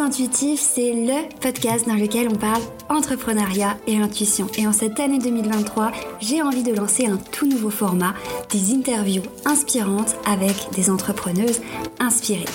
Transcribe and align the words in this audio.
Intuitif, 0.00 0.58
c'est 0.58 0.92
le 0.92 1.28
podcast 1.40 1.86
dans 1.86 1.94
lequel 1.94 2.28
on 2.28 2.34
parle 2.34 2.62
entrepreneuriat 2.88 3.76
et 3.86 3.98
intuition. 3.98 4.46
Et 4.56 4.66
en 4.66 4.72
cette 4.72 4.98
année 4.98 5.18
2023, 5.18 5.92
j'ai 6.20 6.40
envie 6.40 6.62
de 6.62 6.74
lancer 6.74 7.06
un 7.06 7.18
tout 7.18 7.46
nouveau 7.46 7.68
format, 7.68 8.14
des 8.50 8.72
interviews 8.74 9.22
inspirantes 9.44 10.16
avec 10.26 10.54
des 10.74 10.88
entrepreneuses 10.88 11.60
inspirées. 12.00 12.46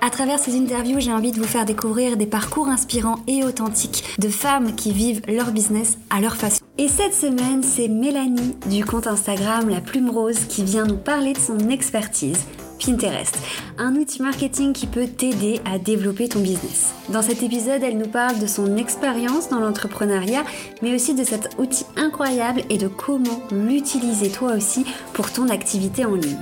À 0.00 0.10
travers 0.10 0.38
ces 0.38 0.58
interviews, 0.58 1.00
j'ai 1.00 1.12
envie 1.12 1.32
de 1.32 1.38
vous 1.38 1.46
faire 1.46 1.64
découvrir 1.64 2.16
des 2.16 2.26
parcours 2.26 2.68
inspirants 2.68 3.20
et 3.26 3.44
authentiques 3.44 4.04
de 4.18 4.28
femmes 4.28 4.74
qui 4.74 4.92
vivent 4.92 5.22
leur 5.28 5.52
business 5.52 5.96
à 6.10 6.20
leur 6.20 6.36
façon. 6.36 6.60
Et 6.76 6.88
cette 6.88 7.14
semaine, 7.14 7.62
c'est 7.62 7.88
Mélanie 7.88 8.56
du 8.68 8.84
compte 8.84 9.06
Instagram 9.06 9.68
La 9.68 9.80
Plume 9.80 10.10
Rose 10.10 10.46
qui 10.48 10.64
vient 10.64 10.86
nous 10.86 10.96
parler 10.96 11.34
de 11.34 11.38
son 11.38 11.68
expertise 11.68 12.44
Pinterest, 12.84 13.36
un 13.78 13.94
outil 13.96 14.22
marketing 14.22 14.72
qui 14.72 14.86
peut 14.86 15.06
t'aider 15.06 15.60
à 15.70 15.78
développer 15.78 16.28
ton 16.28 16.40
business. 16.40 16.94
Dans 17.10 17.22
cet 17.22 17.42
épisode, 17.42 17.82
elle 17.82 17.98
nous 17.98 18.08
parle 18.08 18.38
de 18.38 18.46
son 18.46 18.76
expérience 18.76 19.48
dans 19.48 19.60
l'entrepreneuriat, 19.60 20.44
mais 20.82 20.94
aussi 20.94 21.14
de 21.14 21.24
cet 21.24 21.50
outil 21.58 21.84
incroyable 21.96 22.62
et 22.70 22.78
de 22.78 22.88
comment 22.88 23.42
l'utiliser 23.50 24.30
toi 24.30 24.52
aussi 24.52 24.84
pour 25.12 25.30
ton 25.32 25.48
activité 25.48 26.04
en 26.04 26.14
ligne. 26.14 26.36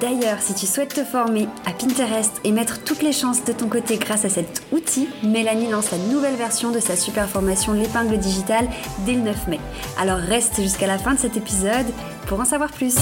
D'ailleurs, 0.00 0.40
si 0.40 0.54
tu 0.54 0.66
souhaites 0.66 0.94
te 0.94 1.04
former 1.04 1.48
à 1.66 1.72
Pinterest 1.72 2.32
et 2.44 2.52
mettre 2.52 2.82
toutes 2.84 3.02
les 3.02 3.12
chances 3.12 3.44
de 3.44 3.52
ton 3.52 3.68
côté 3.68 3.96
grâce 3.96 4.24
à 4.24 4.28
cet 4.28 4.62
outil, 4.72 5.08
Mélanie 5.22 5.70
lance 5.70 5.90
la 5.90 5.98
nouvelle 6.12 6.36
version 6.36 6.70
de 6.70 6.80
sa 6.80 6.96
super 6.96 7.28
formation 7.28 7.72
L'épingle 7.72 8.18
digitale 8.18 8.68
dès 9.06 9.14
le 9.14 9.20
9 9.20 9.48
mai. 9.48 9.60
Alors 9.98 10.18
reste 10.18 10.60
jusqu'à 10.60 10.86
la 10.86 10.98
fin 10.98 11.14
de 11.14 11.18
cet 11.18 11.36
épisode 11.36 11.86
pour 12.26 12.40
en 12.40 12.44
savoir 12.44 12.70
plus. 12.70 12.96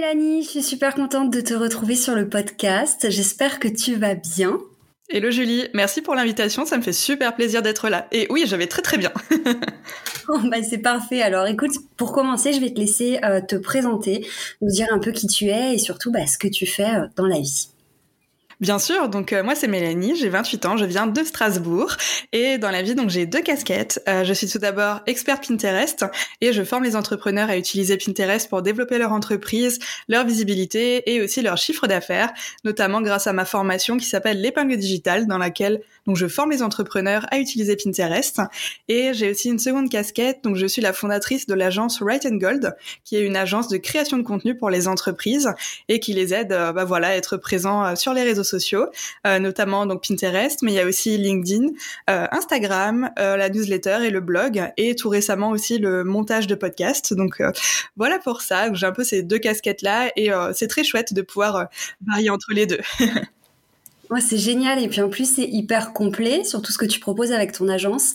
Mélanie, 0.00 0.42
je 0.44 0.48
suis 0.48 0.62
super 0.62 0.94
contente 0.94 1.30
de 1.30 1.42
te 1.42 1.52
retrouver 1.52 1.94
sur 1.94 2.14
le 2.14 2.26
podcast. 2.26 3.10
J'espère 3.10 3.58
que 3.58 3.68
tu 3.68 3.96
vas 3.96 4.14
bien. 4.14 4.58
Hello 5.10 5.30
Julie, 5.30 5.68
merci 5.74 6.00
pour 6.00 6.14
l'invitation, 6.14 6.64
ça 6.64 6.78
me 6.78 6.82
fait 6.82 6.94
super 6.94 7.34
plaisir 7.34 7.60
d'être 7.60 7.90
là. 7.90 8.08
Et 8.10 8.26
oui, 8.30 8.44
je 8.46 8.56
vais 8.56 8.66
très 8.66 8.80
très 8.80 8.96
bien. 8.96 9.12
oh, 10.30 10.38
bah, 10.50 10.62
c'est 10.62 10.78
parfait. 10.78 11.20
Alors 11.20 11.46
écoute, 11.48 11.72
pour 11.98 12.12
commencer, 12.12 12.54
je 12.54 12.60
vais 12.60 12.72
te 12.72 12.80
laisser 12.80 13.18
euh, 13.24 13.42
te 13.42 13.56
présenter, 13.56 14.26
nous 14.62 14.70
dire 14.70 14.86
un 14.90 15.00
peu 15.00 15.12
qui 15.12 15.26
tu 15.26 15.48
es 15.48 15.74
et 15.74 15.78
surtout 15.78 16.10
bah, 16.10 16.26
ce 16.26 16.38
que 16.38 16.48
tu 16.48 16.64
fais 16.64 16.94
euh, 16.94 17.06
dans 17.16 17.26
la 17.26 17.38
vie. 17.38 17.68
Bien 18.60 18.78
sûr, 18.78 19.08
donc 19.08 19.32
euh, 19.32 19.42
moi 19.42 19.54
c'est 19.54 19.68
Mélanie, 19.68 20.16
j'ai 20.16 20.28
28 20.28 20.66
ans, 20.66 20.76
je 20.76 20.84
viens 20.84 21.06
de 21.06 21.24
Strasbourg 21.24 21.96
et 22.32 22.58
dans 22.58 22.70
la 22.70 22.82
vie 22.82 22.94
donc 22.94 23.08
j'ai 23.08 23.24
deux 23.24 23.40
casquettes. 23.40 24.02
Euh, 24.06 24.22
je 24.22 24.34
suis 24.34 24.48
tout 24.48 24.58
d'abord 24.58 25.00
experte 25.06 25.48
Pinterest 25.48 26.04
et 26.42 26.52
je 26.52 26.62
forme 26.62 26.84
les 26.84 26.94
entrepreneurs 26.94 27.48
à 27.48 27.56
utiliser 27.56 27.96
Pinterest 27.96 28.50
pour 28.50 28.60
développer 28.60 28.98
leur 28.98 29.12
entreprise, 29.12 29.78
leur 30.08 30.26
visibilité 30.26 31.10
et 31.10 31.22
aussi 31.22 31.40
leur 31.40 31.56
chiffre 31.56 31.86
d'affaires, 31.86 32.34
notamment 32.62 33.00
grâce 33.00 33.26
à 33.26 33.32
ma 33.32 33.46
formation 33.46 33.96
qui 33.96 34.04
s'appelle 34.04 34.42
l'épingle 34.42 34.76
digitale 34.76 35.26
dans 35.26 35.38
laquelle 35.38 35.80
donc 36.06 36.18
je 36.18 36.26
forme 36.26 36.50
les 36.50 36.62
entrepreneurs 36.62 37.24
à 37.30 37.38
utiliser 37.38 37.76
Pinterest 37.76 38.42
et 38.88 39.14
j'ai 39.14 39.30
aussi 39.30 39.48
une 39.48 39.58
seconde 39.58 39.88
casquette 39.88 40.44
donc 40.44 40.56
je 40.56 40.66
suis 40.66 40.82
la 40.82 40.92
fondatrice 40.92 41.46
de 41.46 41.54
l'agence 41.54 42.02
Right 42.02 42.26
and 42.26 42.36
Gold 42.36 42.76
qui 43.04 43.16
est 43.16 43.24
une 43.24 43.36
agence 43.36 43.68
de 43.68 43.78
création 43.78 44.18
de 44.18 44.22
contenu 44.22 44.54
pour 44.54 44.68
les 44.68 44.86
entreprises 44.86 45.48
et 45.88 45.98
qui 45.98 46.12
les 46.12 46.34
aide 46.34 46.52
euh, 46.52 46.74
bah 46.74 46.84
voilà 46.84 47.08
à 47.08 47.14
être 47.14 47.38
présents 47.38 47.96
sur 47.96 48.12
les 48.12 48.22
réseaux 48.22 48.44
sociaux, 48.50 48.86
euh, 49.26 49.38
notamment 49.38 49.86
donc 49.86 50.06
Pinterest, 50.06 50.62
mais 50.62 50.72
il 50.72 50.74
y 50.74 50.80
a 50.80 50.86
aussi 50.86 51.16
LinkedIn, 51.16 51.68
euh, 52.10 52.26
Instagram, 52.32 53.10
euh, 53.18 53.36
la 53.36 53.48
newsletter 53.48 53.98
et 54.04 54.10
le 54.10 54.20
blog, 54.20 54.62
et 54.76 54.94
tout 54.94 55.08
récemment 55.08 55.50
aussi 55.50 55.78
le 55.78 56.04
montage 56.04 56.46
de 56.46 56.54
podcasts. 56.54 57.14
Donc 57.14 57.42
voilà 57.96 58.18
pour 58.18 58.42
ça. 58.42 58.72
J'ai 58.72 58.86
un 58.86 58.92
peu 58.92 59.04
ces 59.04 59.22
deux 59.22 59.38
casquettes 59.38 59.82
là, 59.82 60.10
et 60.16 60.30
c'est 60.54 60.68
très 60.68 60.84
chouette 60.84 61.14
de 61.14 61.22
pouvoir 61.22 61.68
varier 62.06 62.30
entre 62.30 62.52
les 62.52 62.66
deux. 62.66 62.80
Ouais, 64.10 64.20
c'est 64.20 64.38
génial 64.38 64.82
et 64.82 64.88
puis 64.88 65.00
en 65.02 65.08
plus 65.08 65.36
c'est 65.36 65.46
hyper 65.46 65.92
complet 65.92 66.42
sur 66.42 66.60
tout 66.62 66.72
ce 66.72 66.78
que 66.78 66.84
tu 66.84 66.98
proposes 66.98 67.30
avec 67.30 67.52
ton 67.52 67.68
agence. 67.68 68.14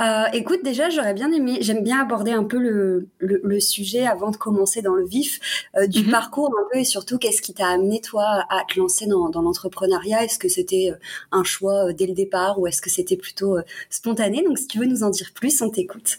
Euh, 0.00 0.24
écoute, 0.32 0.58
déjà 0.64 0.90
j'aurais 0.90 1.14
bien 1.14 1.30
aimé, 1.30 1.58
j'aime 1.60 1.84
bien 1.84 2.00
aborder 2.00 2.32
un 2.32 2.42
peu 2.42 2.58
le, 2.58 3.06
le, 3.20 3.60
sujet 3.60 4.04
avant 4.06 4.32
de 4.32 4.36
commencer 4.36 4.82
dans 4.82 4.94
le 4.94 5.06
vif 5.06 5.38
euh, 5.76 5.86
du 5.86 6.02
mhm. 6.02 6.10
parcours 6.10 6.52
un 6.58 6.64
peu 6.72 6.80
et 6.80 6.84
surtout 6.84 7.16
qu'est-ce 7.18 7.40
qui 7.40 7.54
t'a 7.54 7.68
amené 7.68 8.00
toi 8.00 8.44
à 8.50 8.64
te 8.68 8.76
lancer 8.76 9.06
dans, 9.06 9.28
dans 9.28 9.42
l'entrepreneuriat? 9.42 10.24
Est-ce 10.24 10.40
que 10.40 10.48
c'était 10.48 10.90
euh, 10.90 10.96
un 11.30 11.44
choix 11.44 11.92
dès 11.92 12.08
le 12.08 12.14
départ 12.14 12.58
ou 12.58 12.66
est-ce 12.66 12.82
que 12.82 12.90
c'était 12.90 13.16
plutôt 13.16 13.56
spontané? 13.88 14.42
Donc 14.42 14.58
si 14.58 14.66
tu 14.66 14.80
veux 14.80 14.86
nous 14.86 15.04
en 15.04 15.10
dire 15.10 15.30
plus, 15.32 15.62
on 15.62 15.70
t'écoute. 15.70 16.18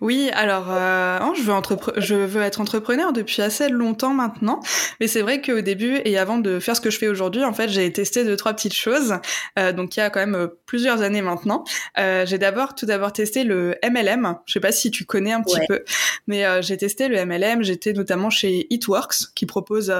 Oui, 0.00 0.30
alors 0.34 0.66
euh, 0.70 1.18
je, 1.36 1.42
veux 1.42 1.54
je 1.96 2.14
veux 2.14 2.42
être 2.42 2.60
entrepreneur 2.60 3.12
depuis 3.12 3.42
assez 3.42 3.68
longtemps 3.68 4.14
maintenant, 4.14 4.60
mais 5.00 5.08
c'est 5.08 5.22
vrai 5.22 5.40
qu'au 5.40 5.60
début 5.60 6.00
et 6.04 6.18
avant 6.18 6.38
de 6.38 6.58
faire 6.58 6.76
ce 6.76 6.80
que 6.80 6.90
je 6.90 6.98
fais 6.98 7.08
aujourd'hui, 7.08 7.44
en 7.44 7.52
fait, 7.52 7.68
j'ai 7.68 7.90
testé 7.92 8.24
deux 8.24 8.36
trois 8.36 8.52
petites 8.52 8.74
choses. 8.74 9.14
Euh, 9.58 9.72
donc 9.72 9.96
il 9.96 10.00
y 10.00 10.02
a 10.02 10.10
quand 10.10 10.20
même 10.20 10.34
euh, 10.34 10.48
plusieurs 10.66 11.02
années 11.02 11.22
maintenant. 11.22 11.64
Euh, 11.98 12.26
j'ai 12.26 12.38
d'abord 12.38 12.74
tout 12.74 12.86
d'abord 12.86 13.12
testé 13.12 13.44
le 13.44 13.76
MLM. 13.88 14.36
Je 14.46 14.52
sais 14.52 14.60
pas 14.60 14.72
si 14.72 14.90
tu 14.90 15.04
connais 15.04 15.32
un 15.32 15.42
petit 15.42 15.60
peu, 15.68 15.82
mais 16.26 16.44
euh, 16.44 16.62
j'ai 16.62 16.76
testé 16.76 17.08
le 17.08 17.24
MLM. 17.24 17.62
J'étais 17.62 17.92
notamment 17.92 18.30
chez 18.30 18.66
Eatworks 18.70 19.32
qui 19.34 19.46
propose 19.46 19.92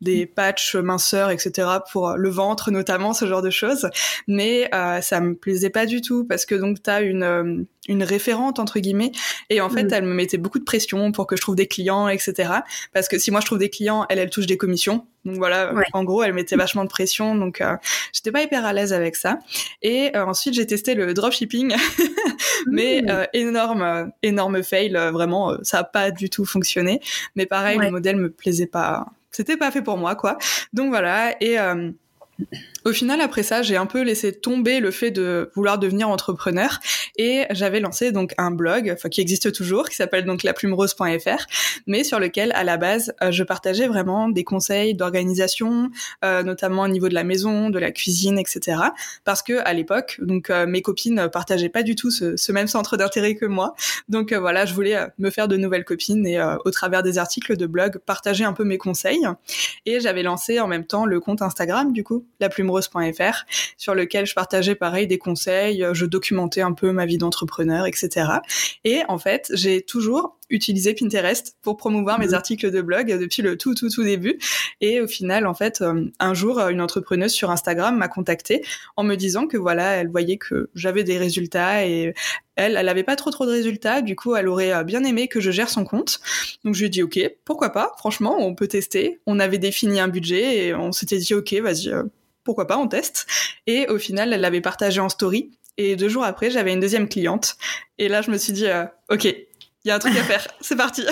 des 0.00 0.26
patchs 0.26 0.74
minceurs, 0.76 1.30
etc. 1.30 1.68
pour 1.92 2.14
le 2.16 2.28
ventre 2.28 2.70
notamment, 2.70 3.12
ce 3.12 3.26
genre 3.26 3.42
de 3.42 3.50
choses. 3.50 3.88
Mais 4.26 4.70
ça 5.02 5.20
me 5.20 5.34
plaisait 5.34 5.70
pas 5.70 5.86
du 5.86 6.00
tout 6.00 6.24
parce 6.24 6.46
que 6.46 6.54
donc 6.54 6.82
tu 6.82 6.90
as 6.90 7.00
une 7.00 7.66
une 7.88 8.02
référente 8.02 8.58
entre 8.58 8.78
guillemets. 8.78 9.12
Et 9.50 9.60
en 9.60 9.70
fait 9.70 9.84
mm. 9.84 9.94
elle 9.94 10.04
me 10.04 10.14
mettait 10.14 10.38
beaucoup 10.38 10.58
de 10.58 10.64
pression 10.64 11.10
pour 11.12 11.26
que 11.26 11.36
je 11.36 11.40
trouve 11.40 11.56
des 11.56 11.66
clients 11.66 12.08
etc 12.08 12.50
parce 12.92 13.08
que 13.08 13.18
si 13.18 13.30
moi 13.30 13.40
je 13.40 13.46
trouve 13.46 13.58
des 13.58 13.70
clients 13.70 14.06
elle 14.08 14.18
elle 14.18 14.30
touche 14.30 14.46
des 14.46 14.56
commissions. 14.56 15.06
Donc 15.24 15.36
voilà 15.36 15.72
en 15.92 16.04
gros 16.04 16.22
elle 16.22 16.32
mettait 16.32 16.56
vachement 16.56 16.84
de 16.84 16.88
pression. 16.88 17.34
Donc 17.34 17.60
euh, 17.60 17.76
j'étais 18.12 18.30
pas 18.30 18.42
hyper 18.42 18.64
à 18.64 18.72
l'aise 18.72 18.92
avec 18.92 19.16
ça. 19.16 19.38
Et 19.82 20.16
euh, 20.16 20.24
ensuite 20.24 20.54
j'ai 20.54 20.66
testé 20.66 20.94
le 20.94 21.14
dropshipping. 21.14 21.74
Mais 22.66 23.02
mm. 23.02 23.08
euh, 23.10 23.24
énorme 23.32 24.12
énorme 24.22 24.62
fail 24.62 24.92
vraiment 25.12 25.56
ça 25.62 25.80
a 25.80 25.84
pas 25.84 26.10
du 26.10 26.30
tout 26.30 26.44
fonctionné. 26.44 27.00
Mais 27.34 27.46
pareil 27.46 27.78
le 27.78 27.90
modèle 27.90 28.16
me 28.16 28.30
plaisait 28.30 28.66
pas. 28.66 29.06
C'était 29.30 29.56
pas 29.56 29.70
fait 29.70 29.82
pour 29.82 29.98
moi 29.98 30.14
quoi. 30.14 30.38
Donc 30.72 30.90
voilà. 30.90 31.34
Et 31.42 31.56
au 32.88 32.92
final, 32.92 33.20
après 33.20 33.42
ça, 33.42 33.60
j'ai 33.60 33.76
un 33.76 33.86
peu 33.86 34.02
laissé 34.02 34.32
tomber 34.32 34.80
le 34.80 34.90
fait 34.90 35.10
de 35.10 35.50
vouloir 35.54 35.78
devenir 35.78 36.08
entrepreneur 36.08 36.80
et 37.16 37.44
j'avais 37.50 37.80
lancé 37.80 38.12
donc 38.12 38.32
un 38.38 38.50
blog, 38.50 38.96
qui 39.10 39.20
existe 39.20 39.52
toujours, 39.52 39.88
qui 39.88 39.96
s'appelle 39.96 40.24
donc 40.24 40.42
laplumerose.fr, 40.42 41.46
mais 41.86 42.02
sur 42.02 42.18
lequel 42.18 42.50
à 42.52 42.64
la 42.64 42.76
base 42.76 43.12
euh, 43.22 43.30
je 43.30 43.44
partageais 43.44 43.88
vraiment 43.88 44.28
des 44.28 44.44
conseils 44.44 44.94
d'organisation, 44.94 45.90
euh, 46.24 46.42
notamment 46.42 46.82
au 46.82 46.88
niveau 46.88 47.08
de 47.08 47.14
la 47.14 47.24
maison, 47.24 47.68
de 47.68 47.78
la 47.78 47.90
cuisine, 47.90 48.38
etc. 48.38 48.80
Parce 49.24 49.42
que 49.42 49.58
à 49.64 49.74
l'époque, 49.74 50.18
donc 50.22 50.48
euh, 50.48 50.66
mes 50.66 50.80
copines 50.80 51.28
partageaient 51.30 51.68
pas 51.68 51.82
du 51.82 51.94
tout 51.94 52.10
ce, 52.10 52.52
même 52.52 52.68
centre 52.68 52.96
d'intérêt 52.96 53.34
que 53.34 53.44
moi, 53.44 53.74
donc 54.08 54.32
voilà, 54.32 54.64
je 54.64 54.72
voulais 54.72 54.96
me 55.18 55.28
faire 55.28 55.48
de 55.48 55.56
nouvelles 55.56 55.84
copines 55.84 56.26
et 56.26 56.40
au 56.64 56.70
travers 56.70 57.02
des 57.02 57.18
articles 57.18 57.56
de 57.56 57.66
blog 57.66 57.98
partager 57.98 58.44
un 58.44 58.54
peu 58.54 58.64
mes 58.64 58.78
conseils. 58.78 59.26
Et 59.84 60.00
j'avais 60.00 60.22
lancé 60.22 60.58
en 60.58 60.66
même 60.66 60.86
temps 60.86 61.04
le 61.04 61.20
compte 61.20 61.42
Instagram 61.42 61.92
du 61.92 62.04
coup, 62.04 62.24
sur 63.76 63.94
lequel 63.94 64.26
je 64.26 64.34
partageais 64.34 64.74
pareil 64.74 65.06
des 65.06 65.18
conseils, 65.18 65.84
je 65.92 66.06
documentais 66.06 66.62
un 66.62 66.72
peu 66.72 66.92
ma 66.92 67.06
vie 67.06 67.18
d'entrepreneur, 67.18 67.86
etc. 67.86 68.26
Et 68.84 69.02
en 69.08 69.18
fait, 69.18 69.50
j'ai 69.54 69.82
toujours 69.82 70.38
utilisé 70.50 70.94
Pinterest 70.94 71.56
pour 71.62 71.76
promouvoir 71.76 72.18
mes 72.18 72.28
mhm. 72.28 72.34
articles 72.34 72.70
de 72.70 72.80
blog 72.80 73.12
depuis 73.18 73.42
le 73.42 73.56
tout 73.56 73.74
tout 73.74 73.88
tout 73.88 74.02
début. 74.02 74.38
Et 74.80 75.00
au 75.00 75.06
final 75.06 75.46
en 75.46 75.54
fait 75.54 75.80
euh, 75.80 76.06
un 76.18 76.34
jour 76.34 76.58
une 76.60 76.80
entrepreneuse 76.80 77.32
sur 77.32 77.50
Instagram 77.50 77.96
m'a 77.96 78.08
contactée 78.08 78.64
en 78.96 79.04
me 79.04 79.14
disant 79.14 79.46
que 79.46 79.56
voilà 79.56 79.96
elle 79.96 80.08
voyait 80.08 80.38
que 80.38 80.70
j'avais 80.74 81.04
des 81.04 81.18
résultats 81.18 81.86
et 81.86 82.14
elle 82.56 82.76
elle 82.76 82.88
avait 82.88 83.04
pas 83.04 83.16
trop 83.16 83.30
trop 83.30 83.46
de 83.46 83.50
résultats. 83.50 84.02
Du 84.02 84.16
coup 84.16 84.36
elle 84.36 84.48
aurait 84.48 84.72
euh, 84.72 84.84
bien 84.84 85.04
aimé 85.04 85.28
que 85.28 85.40
je 85.40 85.50
gère 85.50 85.68
son 85.68 85.84
compte. 85.84 86.20
Donc 86.64 86.74
je 86.74 86.80
lui 86.80 86.86
ai 86.86 86.90
dit 86.90 87.02
ok 87.02 87.18
pourquoi 87.44 87.70
pas? 87.70 87.92
Franchement 87.98 88.36
on 88.38 88.54
peut 88.54 88.68
tester. 88.68 89.20
On 89.26 89.38
avait 89.38 89.58
défini 89.58 90.00
un 90.00 90.08
budget 90.08 90.66
et 90.66 90.74
on 90.74 90.92
s'était 90.92 91.18
dit 91.18 91.34
ok 91.34 91.52
vas-y 91.54 91.88
euh, 91.88 92.04
pourquoi 92.48 92.66
pas, 92.66 92.78
on 92.78 92.88
teste. 92.88 93.26
Et 93.66 93.86
au 93.88 93.98
final, 93.98 94.32
elle 94.32 94.40
l'avait 94.40 94.62
partagé 94.62 95.00
en 95.00 95.10
story. 95.10 95.50
Et 95.76 95.96
deux 95.96 96.08
jours 96.08 96.24
après, 96.24 96.50
j'avais 96.50 96.72
une 96.72 96.80
deuxième 96.80 97.06
cliente. 97.06 97.56
Et 97.98 98.08
là, 98.08 98.22
je 98.22 98.30
me 98.30 98.38
suis 98.38 98.54
dit, 98.54 98.66
euh, 98.66 98.86
ok, 99.10 99.24
il 99.24 99.44
y 99.84 99.90
a 99.90 99.96
un 99.96 99.98
truc 99.98 100.16
à 100.16 100.22
faire, 100.22 100.48
c'est 100.62 100.74
parti. 100.74 101.04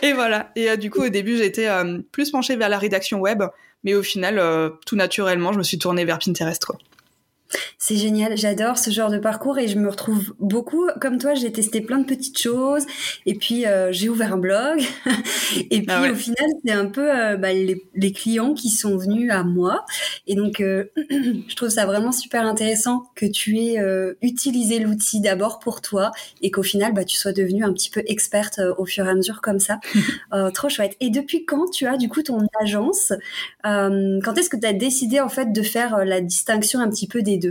et 0.00 0.14
voilà. 0.14 0.52
Et 0.56 0.70
euh, 0.70 0.76
du 0.76 0.90
coup, 0.90 1.02
au 1.02 1.10
début, 1.10 1.36
j'étais 1.36 1.68
euh, 1.68 1.98
plus 2.12 2.30
penchée 2.30 2.56
vers 2.56 2.70
la 2.70 2.78
rédaction 2.78 3.20
web, 3.20 3.42
mais 3.84 3.92
au 3.92 4.02
final, 4.02 4.42
tout 4.86 4.96
naturellement, 4.96 5.52
je 5.52 5.58
me 5.58 5.62
suis 5.62 5.78
tournée 5.78 6.06
vers 6.06 6.18
Pinterest. 6.18 6.64
Quoi. 6.64 6.78
C'est 7.78 7.96
génial, 7.96 8.36
j'adore 8.36 8.78
ce 8.78 8.90
genre 8.90 9.10
de 9.10 9.18
parcours 9.18 9.58
et 9.58 9.68
je 9.68 9.78
me 9.78 9.88
retrouve 9.88 10.34
beaucoup 10.40 10.88
comme 11.00 11.18
toi. 11.18 11.34
J'ai 11.34 11.52
testé 11.52 11.80
plein 11.80 11.98
de 11.98 12.04
petites 12.04 12.38
choses 12.38 12.84
et 13.26 13.34
puis 13.34 13.66
euh, 13.66 13.92
j'ai 13.92 14.08
ouvert 14.08 14.32
un 14.32 14.38
blog 14.38 14.80
et 15.70 15.82
puis 15.82 15.86
ah 15.88 16.10
au 16.10 16.14
final 16.14 16.48
c'est 16.64 16.72
un 16.72 16.86
peu 16.86 17.08
euh, 17.08 17.36
bah, 17.36 17.52
les, 17.52 18.12
clients 18.12 18.54
qui 18.54 18.70
sont 18.70 18.96
venus 18.96 19.30
à 19.30 19.42
moi 19.42 19.84
et 20.26 20.34
donc 20.34 20.60
euh, 20.60 20.84
je 21.10 21.54
trouve 21.54 21.68
ça 21.68 21.86
vraiment 21.86 22.12
super 22.12 22.46
intéressant 22.46 23.04
que 23.14 23.26
tu 23.26 23.58
aies 23.58 23.78
utilisé 24.22 24.78
l'outil 24.78 25.20
d'abord 25.20 25.58
pour 25.58 25.80
toi 25.80 26.12
et 26.42 26.50
qu'au 26.50 26.62
final 26.62 26.92
bah, 26.92 27.04
tu 27.04 27.16
sois 27.16 27.32
devenue 27.32 27.64
un 27.64 27.72
petit 27.72 27.90
peu 27.90 28.02
experte 28.06 28.60
au 28.78 28.84
fur 28.84 29.06
et 29.06 29.10
à 29.10 29.14
mesure 29.14 29.40
comme 29.40 29.60
ça. 29.60 29.78
trop 30.54 30.68
chouette. 30.68 30.96
Et 31.00 31.10
depuis 31.10 31.44
quand 31.44 31.70
tu 31.70 31.86
as 31.86 31.96
du 31.96 32.08
coup 32.08 32.22
ton 32.22 32.46
agence? 32.60 33.12
Quand 33.62 34.34
est-ce 34.36 34.48
que 34.48 34.56
tu 34.56 34.66
as 34.66 34.72
décidé 34.72 35.20
en 35.20 35.28
fait 35.28 35.52
de 35.52 35.62
faire 35.62 36.04
la 36.04 36.20
distinction 36.20 36.80
un 36.80 36.88
petit 36.88 37.08
peu 37.08 37.22
des 37.22 37.36
deux? 37.36 37.45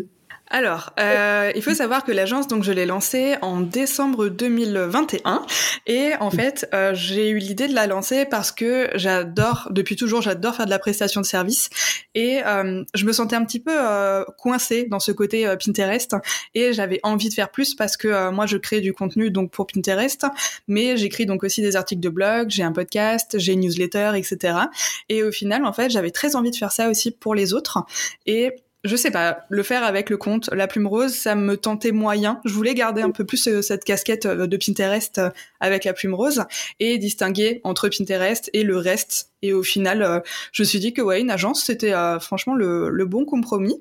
Alors, 0.47 0.93
euh, 0.99 1.51
il 1.55 1.63
faut 1.63 1.73
savoir 1.73 2.03
que 2.03 2.11
l'agence, 2.11 2.47
donc 2.47 2.63
je 2.63 2.71
l'ai 2.71 2.85
lancée 2.85 3.35
en 3.41 3.61
décembre 3.61 4.27
2021, 4.27 5.43
et 5.87 6.11
en 6.19 6.29
fait, 6.29 6.69
euh, 6.73 6.93
j'ai 6.93 7.29
eu 7.29 7.39
l'idée 7.39 7.67
de 7.67 7.73
la 7.73 7.87
lancer 7.87 8.25
parce 8.25 8.51
que 8.51 8.89
j'adore, 8.93 9.67
depuis 9.71 9.95
toujours, 9.95 10.21
j'adore 10.21 10.55
faire 10.55 10.65
de 10.65 10.69
la 10.69 10.77
prestation 10.77 11.19
de 11.19 11.25
service, 11.25 11.69
et 12.13 12.41
euh, 12.45 12.83
je 12.93 13.05
me 13.05 13.11
sentais 13.11 13.35
un 13.35 13.43
petit 13.43 13.59
peu 13.59 13.73
coincée 14.37 14.85
dans 14.85 14.99
ce 14.99 15.11
côté 15.11 15.51
Pinterest, 15.63 16.15
et 16.53 16.73
j'avais 16.73 16.99
envie 17.01 17.29
de 17.29 17.33
faire 17.33 17.49
plus 17.49 17.73
parce 17.73 17.97
que 17.97 18.29
moi, 18.29 18.45
je 18.45 18.57
crée 18.57 18.81
du 18.81 18.93
contenu 18.93 19.31
donc 19.31 19.49
pour 19.49 19.65
Pinterest, 19.65 20.27
mais 20.67 20.95
j'écris 20.95 21.25
donc 21.25 21.43
aussi 21.43 21.61
des 21.61 21.75
articles 21.75 22.01
de 22.01 22.09
blog, 22.09 22.51
j'ai 22.51 22.63
un 22.63 22.71
podcast, 22.71 23.39
j'ai 23.39 23.53
une 23.53 23.61
newsletter, 23.61 24.11
etc. 24.15 24.57
Et 25.09 25.23
au 25.23 25.31
final, 25.31 25.65
en 25.65 25.73
fait, 25.73 25.89
j'avais 25.89 26.11
très 26.11 26.35
envie 26.35 26.51
de 26.51 26.55
faire 26.55 26.71
ça 26.71 26.87
aussi 26.87 27.09
pour 27.09 27.33
les 27.33 27.55
autres, 27.55 27.79
et 28.27 28.53
je 28.85 28.95
sais 28.95 29.09
pas, 29.09 29.45
le 29.49 29.63
faire 29.63 29.83
avec 29.83 30.09
le 30.09 30.17
compte 30.17 30.49
La 30.53 30.67
Plume 30.67 30.85
Rose, 30.85 31.13
ça 31.13 31.35
me 31.35 31.57
tentait 31.57 31.91
moyen. 31.91 32.39
Je 32.45 32.53
voulais 32.53 32.75
garder 32.75 33.01
un 33.01 33.09
peu 33.09 33.25
plus 33.25 33.47
euh, 33.47 33.61
cette 33.61 33.83
casquette 33.83 34.27
euh, 34.27 34.45
de 34.45 34.57
Pinterest 34.57 35.17
euh, 35.17 35.29
avec 35.59 35.85
La 35.85 35.93
Plume 35.93 36.13
Rose 36.13 36.43
et 36.79 36.97
distinguer 36.99 37.61
entre 37.63 37.89
Pinterest 37.89 38.49
et 38.53 38.63
le 38.63 38.77
reste. 38.77 39.31
Et 39.45 39.53
au 39.53 39.63
final, 39.63 40.23
je 40.51 40.63
me 40.63 40.65
suis 40.65 40.79
dit 40.79 40.93
que 40.93 41.01
ouais, 41.01 41.21
une 41.21 41.29
agence, 41.29 41.63
c'était 41.63 41.93
franchement 42.19 42.55
le, 42.55 43.05
bon 43.05 43.25
compromis. 43.25 43.79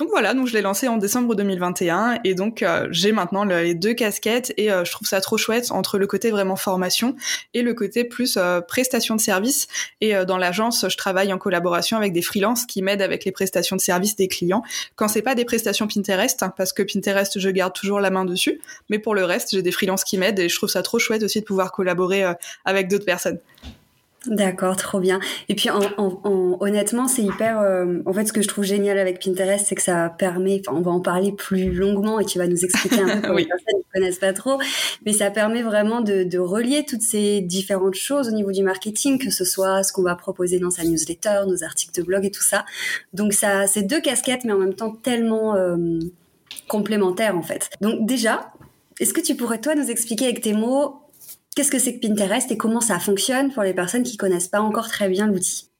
Donc 0.00 0.08
voilà, 0.10 0.34
donc 0.34 0.48
je 0.48 0.54
l'ai 0.54 0.60
lancé 0.60 0.88
en 0.88 0.96
décembre 0.96 1.36
2021 1.36 2.18
et 2.24 2.34
donc 2.34 2.64
euh, 2.64 2.88
j'ai 2.90 3.12
maintenant 3.12 3.44
les 3.44 3.76
deux 3.76 3.94
casquettes 3.94 4.52
et 4.56 4.72
euh, 4.72 4.84
je 4.84 4.90
trouve 4.90 5.06
ça 5.06 5.20
trop 5.20 5.36
chouette 5.36 5.70
entre 5.70 5.98
le 5.98 6.08
côté 6.08 6.32
vraiment 6.32 6.56
formation 6.56 7.14
et 7.52 7.62
le 7.62 7.74
côté 7.74 8.02
plus 8.02 8.36
euh, 8.36 8.60
prestation 8.60 9.14
de 9.14 9.20
service. 9.20 9.68
Et 10.00 10.14
dans 10.26 10.36
l'agence, 10.36 10.86
je 10.88 10.96
travaille 10.96 11.32
en 11.32 11.38
collaboration 11.38 11.96
avec 11.96 12.12
des 12.12 12.22
freelances 12.22 12.66
qui 12.66 12.82
m'aident 12.82 13.02
avec 13.02 13.24
les 13.24 13.30
prestations 13.30 13.76
de 13.76 13.80
service 13.80 14.16
des 14.16 14.26
clients. 14.26 14.64
Quand 14.96 15.06
c'est 15.06 15.22
pas 15.22 15.36
des 15.36 15.44
prestations 15.44 15.86
Pinterest, 15.86 16.42
hein, 16.42 16.52
parce 16.56 16.72
que 16.72 16.82
Pinterest, 16.82 17.38
je 17.38 17.48
garde 17.50 17.72
toujours 17.72 18.00
la 18.00 18.10
main 18.10 18.24
dessus, 18.24 18.60
mais 18.90 18.98
pour 18.98 19.14
le 19.14 19.24
reste, 19.24 19.50
j'ai 19.52 19.62
des 19.62 19.72
freelances 19.72 20.02
qui 20.02 20.18
m'aident 20.18 20.40
et 20.40 20.48
je 20.48 20.56
trouve 20.56 20.70
ça 20.70 20.82
trop 20.82 20.98
chouette 20.98 21.22
aussi 21.22 21.40
de 21.40 21.44
pouvoir 21.44 21.70
collaborer 21.70 22.24
avec 22.64 22.88
d'autres 22.88 23.04
personnes. 23.04 23.38
D'accord, 24.26 24.76
trop 24.76 25.00
bien. 25.00 25.20
Et 25.48 25.54
puis, 25.54 25.70
en, 25.70 25.80
en, 25.96 26.56
honnêtement, 26.60 27.08
c'est 27.08 27.22
hyper. 27.22 27.60
Euh, 27.60 28.00
en 28.06 28.12
fait, 28.12 28.26
ce 28.26 28.32
que 28.32 28.42
je 28.42 28.48
trouve 28.48 28.64
génial 28.64 28.98
avec 28.98 29.22
Pinterest, 29.22 29.66
c'est 29.66 29.74
que 29.74 29.82
ça 29.82 30.08
permet. 30.08 30.62
on 30.68 30.80
va 30.80 30.90
en 30.90 31.00
parler 31.00 31.32
plus 31.32 31.72
longuement 31.72 32.20
et 32.20 32.24
tu 32.24 32.38
vas 32.38 32.46
nous 32.46 32.64
expliquer 32.64 33.00
un 33.00 33.20
peu 33.20 33.28
pour 33.28 33.34
les 33.36 33.44
personnes 33.44 33.80
qui 33.80 33.86
ne 33.88 34.00
connaissent 34.00 34.18
pas 34.18 34.32
trop. 34.32 34.58
Mais 35.04 35.12
ça 35.12 35.30
permet 35.30 35.62
vraiment 35.62 36.00
de, 36.00 36.24
de, 36.24 36.38
relier 36.38 36.84
toutes 36.84 37.02
ces 37.02 37.40
différentes 37.40 37.94
choses 37.94 38.28
au 38.28 38.32
niveau 38.32 38.52
du 38.52 38.62
marketing, 38.62 39.18
que 39.18 39.30
ce 39.30 39.44
soit 39.44 39.82
ce 39.82 39.92
qu'on 39.92 40.02
va 40.02 40.14
proposer 40.14 40.58
dans 40.58 40.70
sa 40.70 40.84
newsletter, 40.84 41.42
nos 41.46 41.62
articles 41.62 41.94
de 42.00 42.04
blog 42.04 42.24
et 42.24 42.30
tout 42.30 42.42
ça. 42.42 42.64
Donc, 43.12 43.32
ça, 43.32 43.66
c'est 43.66 43.82
deux 43.82 44.00
casquettes, 44.00 44.44
mais 44.44 44.52
en 44.52 44.58
même 44.58 44.74
temps 44.74 44.92
tellement 44.92 45.54
euh, 45.54 45.76
complémentaires 46.68 47.36
en 47.36 47.42
fait. 47.42 47.70
Donc, 47.80 48.06
déjà, 48.06 48.52
est-ce 49.00 49.12
que 49.12 49.20
tu 49.20 49.34
pourrais 49.34 49.60
toi 49.60 49.74
nous 49.74 49.90
expliquer 49.90 50.26
avec 50.26 50.40
tes 50.40 50.52
mots 50.52 51.03
Qu'est-ce 51.54 51.70
que 51.70 51.78
c'est 51.78 51.98
que 51.98 52.06
Pinterest 52.06 52.50
et 52.50 52.56
comment 52.56 52.80
ça 52.80 52.98
fonctionne 52.98 53.52
pour 53.52 53.62
les 53.62 53.74
personnes 53.74 54.02
qui 54.02 54.16
connaissent 54.16 54.48
pas 54.48 54.60
encore 54.60 54.88
très 54.88 55.08
bien 55.08 55.28
l'outil? 55.28 55.73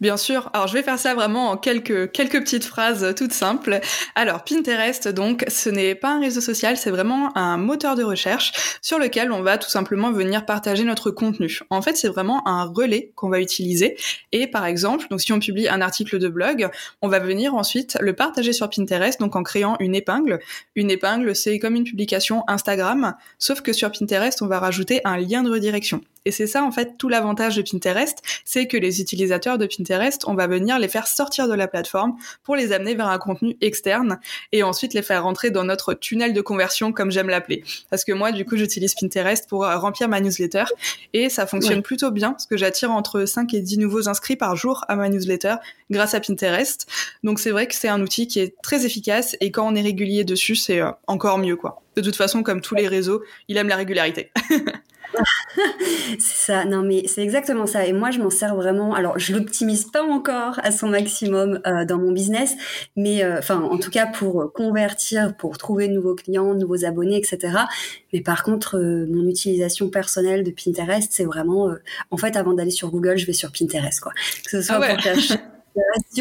Bien 0.00 0.16
sûr. 0.16 0.48
Alors, 0.52 0.68
je 0.68 0.74
vais 0.74 0.84
faire 0.84 0.98
ça 0.98 1.14
vraiment 1.14 1.50
en 1.50 1.56
quelques, 1.56 2.12
quelques 2.12 2.38
petites 2.40 2.64
phrases 2.64 3.14
toutes 3.16 3.32
simples. 3.32 3.80
Alors, 4.14 4.44
Pinterest, 4.44 5.08
donc, 5.08 5.44
ce 5.48 5.70
n'est 5.70 5.96
pas 5.96 6.10
un 6.10 6.20
réseau 6.20 6.40
social, 6.40 6.76
c'est 6.76 6.90
vraiment 6.90 7.36
un 7.36 7.56
moteur 7.56 7.96
de 7.96 8.04
recherche 8.04 8.78
sur 8.80 9.00
lequel 9.00 9.32
on 9.32 9.42
va 9.42 9.58
tout 9.58 9.68
simplement 9.68 10.12
venir 10.12 10.46
partager 10.46 10.84
notre 10.84 11.10
contenu. 11.10 11.58
En 11.70 11.82
fait, 11.82 11.96
c'est 11.96 12.06
vraiment 12.06 12.46
un 12.46 12.64
relais 12.64 13.10
qu'on 13.16 13.28
va 13.28 13.40
utiliser. 13.40 13.96
Et 14.30 14.46
par 14.46 14.66
exemple, 14.66 15.06
donc, 15.10 15.20
si 15.20 15.32
on 15.32 15.40
publie 15.40 15.68
un 15.68 15.80
article 15.80 16.20
de 16.20 16.28
blog, 16.28 16.68
on 17.02 17.08
va 17.08 17.18
venir 17.18 17.56
ensuite 17.56 17.98
le 18.00 18.12
partager 18.12 18.52
sur 18.52 18.70
Pinterest, 18.70 19.18
donc 19.18 19.34
en 19.34 19.42
créant 19.42 19.76
une 19.80 19.96
épingle. 19.96 20.38
Une 20.76 20.92
épingle, 20.92 21.34
c'est 21.34 21.58
comme 21.58 21.74
une 21.74 21.84
publication 21.84 22.44
Instagram, 22.46 23.16
sauf 23.40 23.62
que 23.62 23.72
sur 23.72 23.90
Pinterest, 23.90 24.42
on 24.42 24.46
va 24.46 24.60
rajouter 24.60 25.00
un 25.04 25.16
lien 25.16 25.42
de 25.42 25.50
redirection. 25.50 26.02
Et 26.24 26.30
c'est 26.30 26.46
ça, 26.46 26.64
en 26.64 26.70
fait, 26.70 26.96
tout 26.98 27.08
l'avantage 27.08 27.56
de 27.56 27.62
Pinterest, 27.62 28.18
c'est 28.44 28.66
que 28.66 28.76
les 28.76 29.00
utilisateurs 29.00 29.58
de 29.58 29.66
Pinterest, 29.66 30.26
on 30.26 30.34
va 30.34 30.46
venir 30.46 30.78
les 30.78 30.88
faire 30.88 31.06
sortir 31.06 31.48
de 31.48 31.54
la 31.54 31.68
plateforme 31.68 32.16
pour 32.42 32.56
les 32.56 32.72
amener 32.72 32.94
vers 32.94 33.08
un 33.08 33.18
contenu 33.18 33.56
externe 33.60 34.18
et 34.52 34.62
ensuite 34.62 34.94
les 34.94 35.02
faire 35.02 35.24
rentrer 35.24 35.50
dans 35.50 35.64
notre 35.64 35.94
tunnel 35.94 36.32
de 36.32 36.40
conversion, 36.40 36.92
comme 36.92 37.10
j'aime 37.10 37.28
l'appeler. 37.28 37.64
Parce 37.90 38.04
que 38.04 38.12
moi, 38.12 38.32
du 38.32 38.44
coup, 38.44 38.56
j'utilise 38.56 38.94
Pinterest 38.94 39.48
pour 39.48 39.64
euh, 39.64 39.76
remplir 39.76 40.08
ma 40.08 40.20
newsletter 40.20 40.64
et 41.12 41.28
ça 41.28 41.46
fonctionne 41.46 41.82
plutôt 41.82 42.10
bien 42.10 42.32
parce 42.32 42.46
que 42.46 42.56
j'attire 42.56 42.90
entre 42.90 43.24
5 43.24 43.54
et 43.54 43.60
10 43.60 43.78
nouveaux 43.78 44.08
inscrits 44.08 44.36
par 44.36 44.56
jour 44.56 44.84
à 44.88 44.96
ma 44.96 45.08
newsletter 45.08 45.56
grâce 45.90 46.14
à 46.14 46.20
Pinterest. 46.20 46.86
Donc 47.22 47.38
c'est 47.38 47.50
vrai 47.50 47.66
que 47.66 47.74
c'est 47.74 47.88
un 47.88 48.00
outil 48.00 48.26
qui 48.26 48.40
est 48.40 48.54
très 48.62 48.84
efficace 48.84 49.36
et 49.40 49.50
quand 49.50 49.66
on 49.66 49.74
est 49.74 49.82
régulier 49.82 50.24
dessus, 50.24 50.56
c'est 50.56 50.80
euh, 50.80 50.90
encore 51.06 51.38
mieux, 51.38 51.56
quoi. 51.56 51.82
De 51.96 52.02
toute 52.02 52.16
façon, 52.16 52.42
comme 52.42 52.60
tous 52.60 52.74
les 52.74 52.86
réseaux, 52.86 53.22
il 53.48 53.56
aime 53.56 53.68
la 53.68 53.76
régularité. 53.76 54.30
c'est 56.18 56.52
ça, 56.52 56.64
non 56.64 56.82
mais 56.82 57.04
c'est 57.06 57.22
exactement 57.22 57.66
ça. 57.66 57.86
Et 57.86 57.92
moi, 57.92 58.10
je 58.10 58.18
m'en 58.18 58.30
sers 58.30 58.54
vraiment. 58.54 58.94
Alors, 58.94 59.18
je 59.18 59.32
l'optimise 59.32 59.84
pas 59.84 60.02
encore 60.02 60.58
à 60.62 60.70
son 60.70 60.88
maximum 60.88 61.60
euh, 61.66 61.84
dans 61.84 61.98
mon 61.98 62.12
business, 62.12 62.54
mais 62.96 63.24
euh, 63.24 63.38
enfin, 63.38 63.60
en 63.60 63.78
tout 63.78 63.90
cas 63.90 64.06
pour 64.06 64.52
convertir, 64.52 65.36
pour 65.36 65.58
trouver 65.58 65.88
de 65.88 65.94
nouveaux 65.94 66.14
clients, 66.14 66.54
de 66.54 66.60
nouveaux 66.60 66.84
abonnés, 66.84 67.16
etc. 67.16 67.58
Mais 68.12 68.20
par 68.20 68.42
contre, 68.42 68.76
euh, 68.78 69.06
mon 69.08 69.26
utilisation 69.28 69.90
personnelle 69.90 70.44
de 70.44 70.50
Pinterest, 70.50 71.08
c'est 71.12 71.24
vraiment, 71.24 71.74
en 72.10 72.16
fait, 72.16 72.36
avant 72.36 72.54
d'aller 72.54 72.70
sur 72.70 72.90
Google, 72.90 73.16
je 73.16 73.26
vais 73.26 73.32
sur 73.32 73.50
Pinterest, 73.52 74.00
quoi. 74.00 74.12
Que 74.44 74.50
ce 74.50 74.62
soit 74.62 74.80
ah 74.82 74.94
pour 74.94 75.00
chercher 75.02 75.36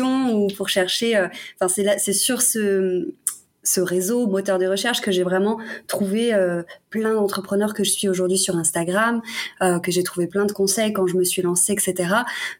ou 0.01 0.47
pour 0.55 0.69
chercher. 0.69 1.17
Enfin, 1.59 1.67
c'est 1.67 1.83
là, 1.83 1.97
c'est 1.97 2.13
sur 2.13 2.41
ce 2.41 3.13
ce 3.67 3.81
réseau 3.81 4.27
moteur 4.27 4.59
de 4.59 4.65
recherche 4.65 5.01
que 5.01 5.11
j'ai 5.11 5.23
vraiment 5.23 5.59
trouvé 5.87 6.33
euh, 6.33 6.63
plein 6.89 7.13
d'entrepreneurs 7.13 7.73
que 7.73 7.83
je 7.83 7.91
suis 7.91 8.07
aujourd'hui 8.07 8.37
sur 8.37 8.55
Instagram, 8.55 9.21
euh, 9.61 9.79
que 9.79 9.91
j'ai 9.91 10.03
trouvé 10.03 10.27
plein 10.27 10.45
de 10.45 10.53
conseils 10.53 10.93
quand 10.93 11.05
je 11.05 11.17
me 11.17 11.25
suis 11.25 11.41
lancée, 11.41 11.73
etc. 11.73 12.13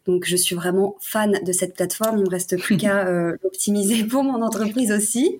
Donc 0.06 0.26
je 0.26 0.36
suis 0.36 0.56
vraiment 0.56 0.98
fan 1.00 1.40
de 1.44 1.52
cette 1.54 1.76
plateforme. 1.76 2.18
Il 2.18 2.26
me 2.26 2.30
reste 2.30 2.60
plus 2.60 2.76
qu'à 2.82 3.08
euh, 3.08 3.38
l'optimiser 3.42 4.04
pour 4.04 4.24
mon 4.24 4.42
entreprise 4.42 4.92
aussi. 4.92 5.40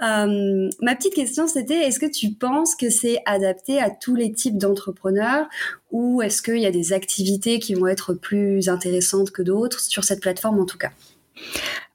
ma 0.00 0.96
petite 0.96 1.14
question 1.14 1.46
c'était 1.46 1.86
est-ce 1.86 2.00
que 2.00 2.10
tu 2.10 2.32
penses 2.32 2.74
que 2.74 2.90
c'est 2.90 3.22
adapté 3.24 3.80
à 3.80 3.90
tous 3.90 4.16
les 4.16 4.32
types 4.32 4.58
d'entrepreneurs 4.58 5.46
ou 5.92 6.22
est-ce 6.22 6.42
qu'il 6.42 6.58
y 6.58 6.66
a 6.66 6.72
des 6.72 6.92
activités 6.92 7.60
qui 7.60 7.74
vont 7.74 7.86
être 7.86 8.14
plus 8.14 8.68
intéressantes 8.68 9.30
que 9.30 9.42
d'autres 9.42 9.80
sur 9.80 10.02
cette 10.02 10.20
plateforme 10.20 10.58
en 10.58 10.66
tout 10.66 10.78
cas? 10.78 10.90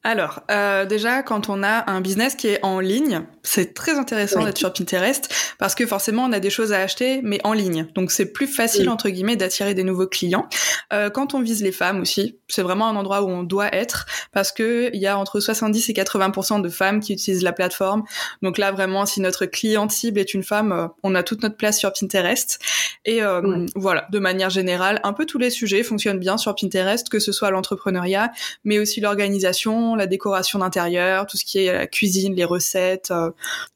Alors, 0.03 0.39
euh, 0.49 0.85
déjà, 0.85 1.23
quand 1.23 1.49
on 1.49 1.61
a 1.61 1.91
un 1.91 1.99
business 1.99 2.35
qui 2.35 2.47
est 2.47 2.63
en 2.63 2.79
ligne, 2.79 3.23
c'est 3.44 3.73
très 3.73 3.97
intéressant 3.97 4.45
d'être 4.45 4.57
sur 4.57 4.71
Pinterest 4.71 5.29
parce 5.57 5.75
que 5.75 5.85
forcément, 5.85 6.23
on 6.23 6.31
a 6.31 6.39
des 6.39 6.49
choses 6.49 6.71
à 6.71 6.79
acheter, 6.79 7.19
mais 7.21 7.39
en 7.44 7.51
ligne. 7.51 7.85
Donc, 7.95 8.11
c'est 8.11 8.31
plus 8.31 8.47
facile, 8.47 8.89
entre 8.89 9.09
guillemets, 9.09 9.35
d'attirer 9.35 9.73
des 9.73 9.83
nouveaux 9.83 10.07
clients. 10.07 10.47
Euh, 10.94 11.09
quand 11.09 11.33
on 11.33 11.41
vise 11.41 11.61
les 11.61 11.73
femmes 11.73 11.99
aussi, 11.99 12.39
c'est 12.47 12.61
vraiment 12.61 12.87
un 12.87 12.95
endroit 12.95 13.23
où 13.23 13.29
on 13.29 13.44
doit 13.44 13.73
être 13.75 14.06
parce 14.31 14.51
que 14.53 14.89
il 14.94 15.01
y 15.01 15.07
a 15.07 15.18
entre 15.18 15.39
70 15.39 15.89
et 15.89 15.94
80% 15.94 16.61
de 16.61 16.69
femmes 16.69 17.01
qui 17.01 17.13
utilisent 17.13 17.44
la 17.44 17.51
plateforme. 17.51 18.03
Donc 18.41 18.57
là, 18.57 18.71
vraiment, 18.71 19.06
si 19.06 19.19
notre 19.19 19.45
client 19.45 19.89
cible 19.89 20.19
est 20.19 20.33
une 20.33 20.44
femme, 20.44 20.71
euh, 20.71 20.87
on 21.03 21.13
a 21.13 21.23
toute 21.23 21.44
notre 21.44 21.57
place 21.57 21.77
sur 21.77 21.91
Pinterest. 21.91 22.59
Et 23.06 23.21
euh, 23.21 23.65
voilà, 23.75 24.07
de 24.11 24.19
manière 24.19 24.49
générale, 24.49 24.99
un 25.03 25.13
peu 25.13 25.25
tous 25.25 25.37
les 25.37 25.49
sujets 25.49 25.83
fonctionnent 25.83 26.19
bien 26.19 26.37
sur 26.37 26.56
Pinterest, 26.56 27.09
que 27.09 27.19
ce 27.19 27.31
soit 27.31 27.51
l'entrepreneuriat, 27.51 28.31
mais 28.63 28.79
aussi 28.79 29.01
l'organisation, 29.01 29.88
la 29.95 30.07
décoration 30.07 30.59
d'intérieur, 30.59 31.25
tout 31.27 31.37
ce 31.37 31.45
qui 31.45 31.59
est 31.59 31.73
la 31.73 31.87
cuisine, 31.87 32.35
les 32.35 32.45
recettes. 32.45 33.11
Euh. 33.11 33.31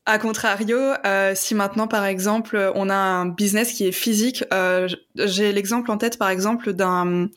A 0.06 0.20
contrario, 0.20 0.78
euh, 1.06 1.34
si 1.36 1.56
maintenant 1.56 1.88
par 1.88 2.06
exemple 2.06 2.72
on 2.76 2.90
a 2.90 2.96
un 2.96 3.26
business 3.26 3.72
qui 3.72 3.88
est 3.88 3.92
physique, 3.92 4.44
euh, 4.54 4.88
j'ai 5.16 5.52
l'exemple 5.52 5.92
en 5.92 5.98
tête 5.98 6.18
par 6.18 6.30
exemple 6.30 6.74
d'un 6.74 7.30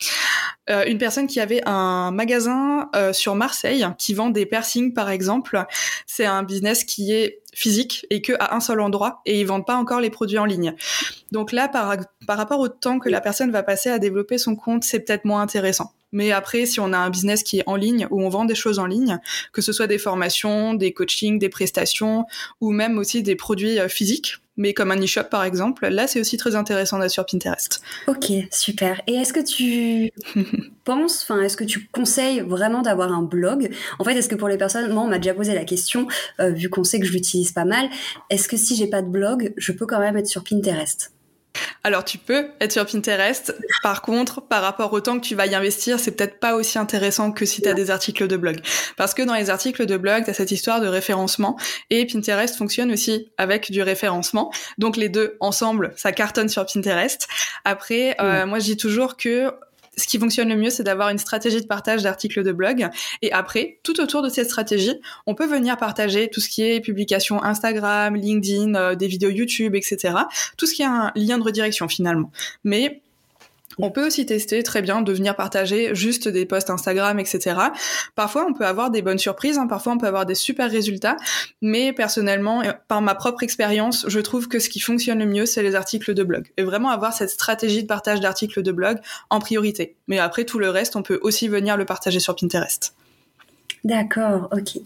une 0.68 0.99
personne 0.99 1.28
qui 1.28 1.38
avait 1.38 1.62
un 1.64 2.11
magasin 2.11 2.90
sur 3.12 3.37
Marseille 3.37 3.87
qui 3.99 4.14
vend 4.14 4.30
des 4.30 4.47
piercings 4.47 4.92
par 4.95 5.11
exemple. 5.11 5.64
C'est 6.06 6.26
un 6.26 6.42
business 6.42 6.83
qui 6.83 7.12
est 7.12 7.38
physique 7.54 8.04
et 8.11 8.21
que 8.21 8.33
à 8.40 8.54
un 8.54 8.61
seul 8.61 8.80
endroit 8.80 9.23
et 9.26 9.40
ils 9.40 9.47
vendent 9.47 9.64
pas 9.64 9.76
encore 9.76 10.00
les 10.00 10.11
produits 10.11 10.38
en 10.38 10.45
ligne. 10.45 10.75
Donc 11.33 11.52
là, 11.52 11.68
par, 11.68 11.97
par 12.26 12.37
rapport 12.37 12.59
au 12.59 12.68
temps 12.68 12.99
que 12.99 13.09
la 13.09 13.21
personne 13.21 13.50
va 13.50 13.62
passer 13.62 13.90
à 13.90 13.99
développer 13.99 14.38
son 14.38 14.56
compte, 14.56 14.85
c'est 14.85 15.00
peut-être 15.00 15.25
moins 15.25 15.40
intéressant. 15.40 15.92
Mais 16.13 16.33
après, 16.33 16.67
si 16.67 16.81
on 16.81 16.93
a 16.93 16.99
un 16.99 17.11
business 17.11 17.43
qui 17.43 17.59
est 17.59 17.65
en 17.67 17.77
ligne, 17.77 18.07
où 18.11 18.23
on 18.23 18.29
vend 18.29 18.45
des 18.45 18.55
choses 18.55 18.79
en 18.79 18.87
ligne, 18.87 19.19
que 19.53 19.63
ce 19.63 19.73
soit 19.73 19.87
des 19.87 19.99
formations, 19.99 20.75
des 20.75 20.93
coachings, 20.93 21.39
des 21.39 21.49
prestations, 21.49 22.27
ou 22.61 22.73
même 22.73 22.99
aussi 22.99 23.23
des 23.23 23.37
produits 23.37 23.79
euh, 23.79 23.89
physiques, 23.89 24.39
mais 24.57 24.73
comme 24.73 24.91
un 24.91 25.01
e-shop 25.03 25.25
par 25.31 25.45
exemple, 25.45 25.87
là 25.89 26.07
c'est 26.07 26.21
aussi 26.21 26.37
très 26.37 26.57
intéressant 26.57 26.99
d'être 26.99 27.11
sur 27.11 27.27
Pinterest. 27.27 27.83
Ok, 28.07 28.33
super. 28.51 29.03
Et 29.07 29.15
est-ce 29.15 29.33
que 29.33 29.45
tu 29.45 30.11
penses, 30.85 31.23
enfin 31.23 31.41
est-ce 31.43 31.57
que 31.57 31.65
tu 31.65 31.89
conseilles 31.93 32.41
vraiment 32.41 32.83
d'avoir 32.83 33.13
un 33.13 33.23
blog? 33.23 33.71
En 33.99 34.05
fait, 34.05 34.15
est-ce 34.15 34.29
que 34.29 34.35
pour 34.35 34.49
les 34.49 34.57
personnes, 34.57 34.93
moi 34.93 35.03
on 35.03 35.09
m'a 35.09 35.19
déjà 35.19 35.35
posé 35.35 35.55
la 35.55 35.65
question, 35.65 36.07
euh, 36.41 36.51
vu 36.51 36.71
qu'on 36.71 36.85
sait 36.85 37.01
que 37.01 37.07
je 37.07 37.13
l'utilise 37.13 37.53
pas 37.53 37.65
mal, 37.65 37.89
est-ce 38.31 38.49
que 38.49 38.57
si 38.57 38.77
j'ai 38.77 38.87
pas 38.87 39.03
de 39.03 39.09
blog, 39.09 39.53
je 39.57 39.73
peux 39.73 39.87
quand 39.87 40.01
même 40.01 40.17
être 40.17 40.27
sur 40.27 40.43
Pinterest? 40.43 41.13
Alors 41.85 42.05
tu 42.05 42.19
peux 42.19 42.47
être 42.61 42.73
sur 42.73 42.87
Pinterest. 42.87 43.55
Par 43.83 44.03
contre, 44.03 44.41
par 44.41 44.63
rapport 44.63 44.93
au 44.93 45.01
temps 45.01 45.19
que 45.19 45.25
tu 45.27 45.35
vas 45.35 45.47
y 45.47 45.55
investir, 45.55 45.99
c'est 45.99 46.13
peut-être 46.13 46.39
pas 46.41 46.55
aussi 46.55 46.79
intéressant 46.79 47.33
que 47.33 47.45
si 47.45 47.63
tu 47.63 47.69
as 47.69 47.75
des 47.75 47.91
articles 47.91 48.27
de 48.27 48.37
blog. 48.37 48.61
Parce 48.97 49.15
que 49.15 49.23
dans 49.23 49.35
les 49.35 49.51
articles 49.51 49.87
de 49.87 49.97
blog, 49.97 50.25
tu 50.25 50.31
as 50.31 50.35
cette 50.35 50.51
histoire 50.51 50.81
de 50.81 50.87
référencement 50.87 51.57
et 51.91 52.07
Pinterest 52.07 52.57
fonctionne 52.57 52.93
aussi 52.93 53.31
avec 53.39 53.71
du 53.71 53.83
référencement. 53.83 54.53
Donc 54.79 54.97
les 54.97 55.09
deux 55.09 55.37
ensemble, 55.41 55.93
ça 55.97 56.13
cartonne 56.13 56.49
sur 56.49 56.67
Pinterest. 56.67 57.29
Après, 57.65 58.17
euh, 58.21 58.47
moi 58.47 58.59
je 58.59 58.65
dis 58.65 58.77
toujours 58.77 59.17
que 59.17 59.53
ce 59.97 60.07
qui 60.07 60.19
fonctionne 60.19 60.49
le 60.49 60.57
mieux, 60.57 60.71
c'est 60.71 60.83
d'avoir 60.83 61.09
une 61.09 61.19
stratégie 61.19 61.61
de 61.61 61.67
partage 61.67 62.03
d'articles 62.03 62.43
de 62.43 62.53
blog. 62.53 62.88
Et 63.23 63.33
après, 63.33 63.79
tout 63.83 64.00
autour 64.00 64.23
de 64.23 64.29
cette 64.29 64.47
stratégie, 64.47 64.95
on 65.26 65.35
peut 65.35 65.47
venir 65.47 65.76
partager 65.76 66.29
tout 66.29 66.41
ce 66.41 66.49
qui 66.49 66.62
est 66.62 66.81
publication 66.81 67.43
Instagram, 67.43 68.15
LinkedIn, 68.15 68.75
euh, 68.75 68.95
des 68.95 69.09
vidéos 69.09 69.31
YouTube, 69.31 69.75
etc. 69.75 70.15
Tout 70.57 70.67
ce 70.67 70.75
qui 70.75 70.83
a 70.83 70.91
un 70.91 71.12
lien 71.15 71.38
de 71.38 71.43
redirection 71.43 71.88
finalement. 71.88 72.31
Mais 72.65 73.03
on 73.78 73.90
peut 73.90 74.06
aussi 74.06 74.26
tester 74.26 74.62
très 74.62 74.83
bien 74.83 75.02
de 75.02 75.12
venir 75.12 75.37
partager 75.37 75.95
juste 75.95 76.28
des 76.28 76.47
posts 76.47 76.71
Instagram, 76.71 77.18
etc. 77.18 77.56
Parfois, 78.14 78.47
on 78.49 78.52
peut 78.52 78.66
avoir 78.66 78.90
des 78.90 79.02
bonnes 79.02 79.18
surprises, 79.18 79.59
hein. 79.59 79.66
parfois 79.66 79.92
on 79.92 79.99
peut 79.99 80.06
avoir 80.06 80.26
des 80.26 80.35
super 80.35 80.71
résultats, 80.71 81.16
mais 81.62 81.92
personnellement, 81.92 82.62
par 82.88 83.02
ma 83.02 83.14
propre 83.14 83.42
expérience, 83.42 84.04
je 84.09 84.21
trouve 84.21 84.49
que 84.49 84.59
ce 84.59 84.68
qui 84.68 84.80
fonctionne 84.80 85.18
le 85.18 85.26
mieux, 85.26 85.47
c'est 85.47 85.62
les 85.62 85.75
articles 85.75 86.14
de 86.14 86.23
blog. 86.23 86.49
Et 86.56 86.62
vraiment 86.62 86.90
avoir 86.90 87.12
cette 87.12 87.30
stratégie 87.30 87.83
de 87.83 87.88
partage 87.88 88.21
d'articles 88.21 88.62
de 88.62 88.73
blog 88.73 88.99
en 89.30 89.40
priorité. 89.40 89.97
Mais 90.09 90.18
après, 90.18 90.45
tout 90.45 90.59
le 90.59 90.71
reste, 90.71 90.97
on 90.97 91.02
peut 91.02 91.18
aussi 91.23 91.49
venir 91.49 91.76
le 91.76 91.85
partager 91.85 92.21
sur 92.21 92.37
Pinterest. 92.37 92.95
D'accord, 93.85 94.49
ok. 94.50 94.80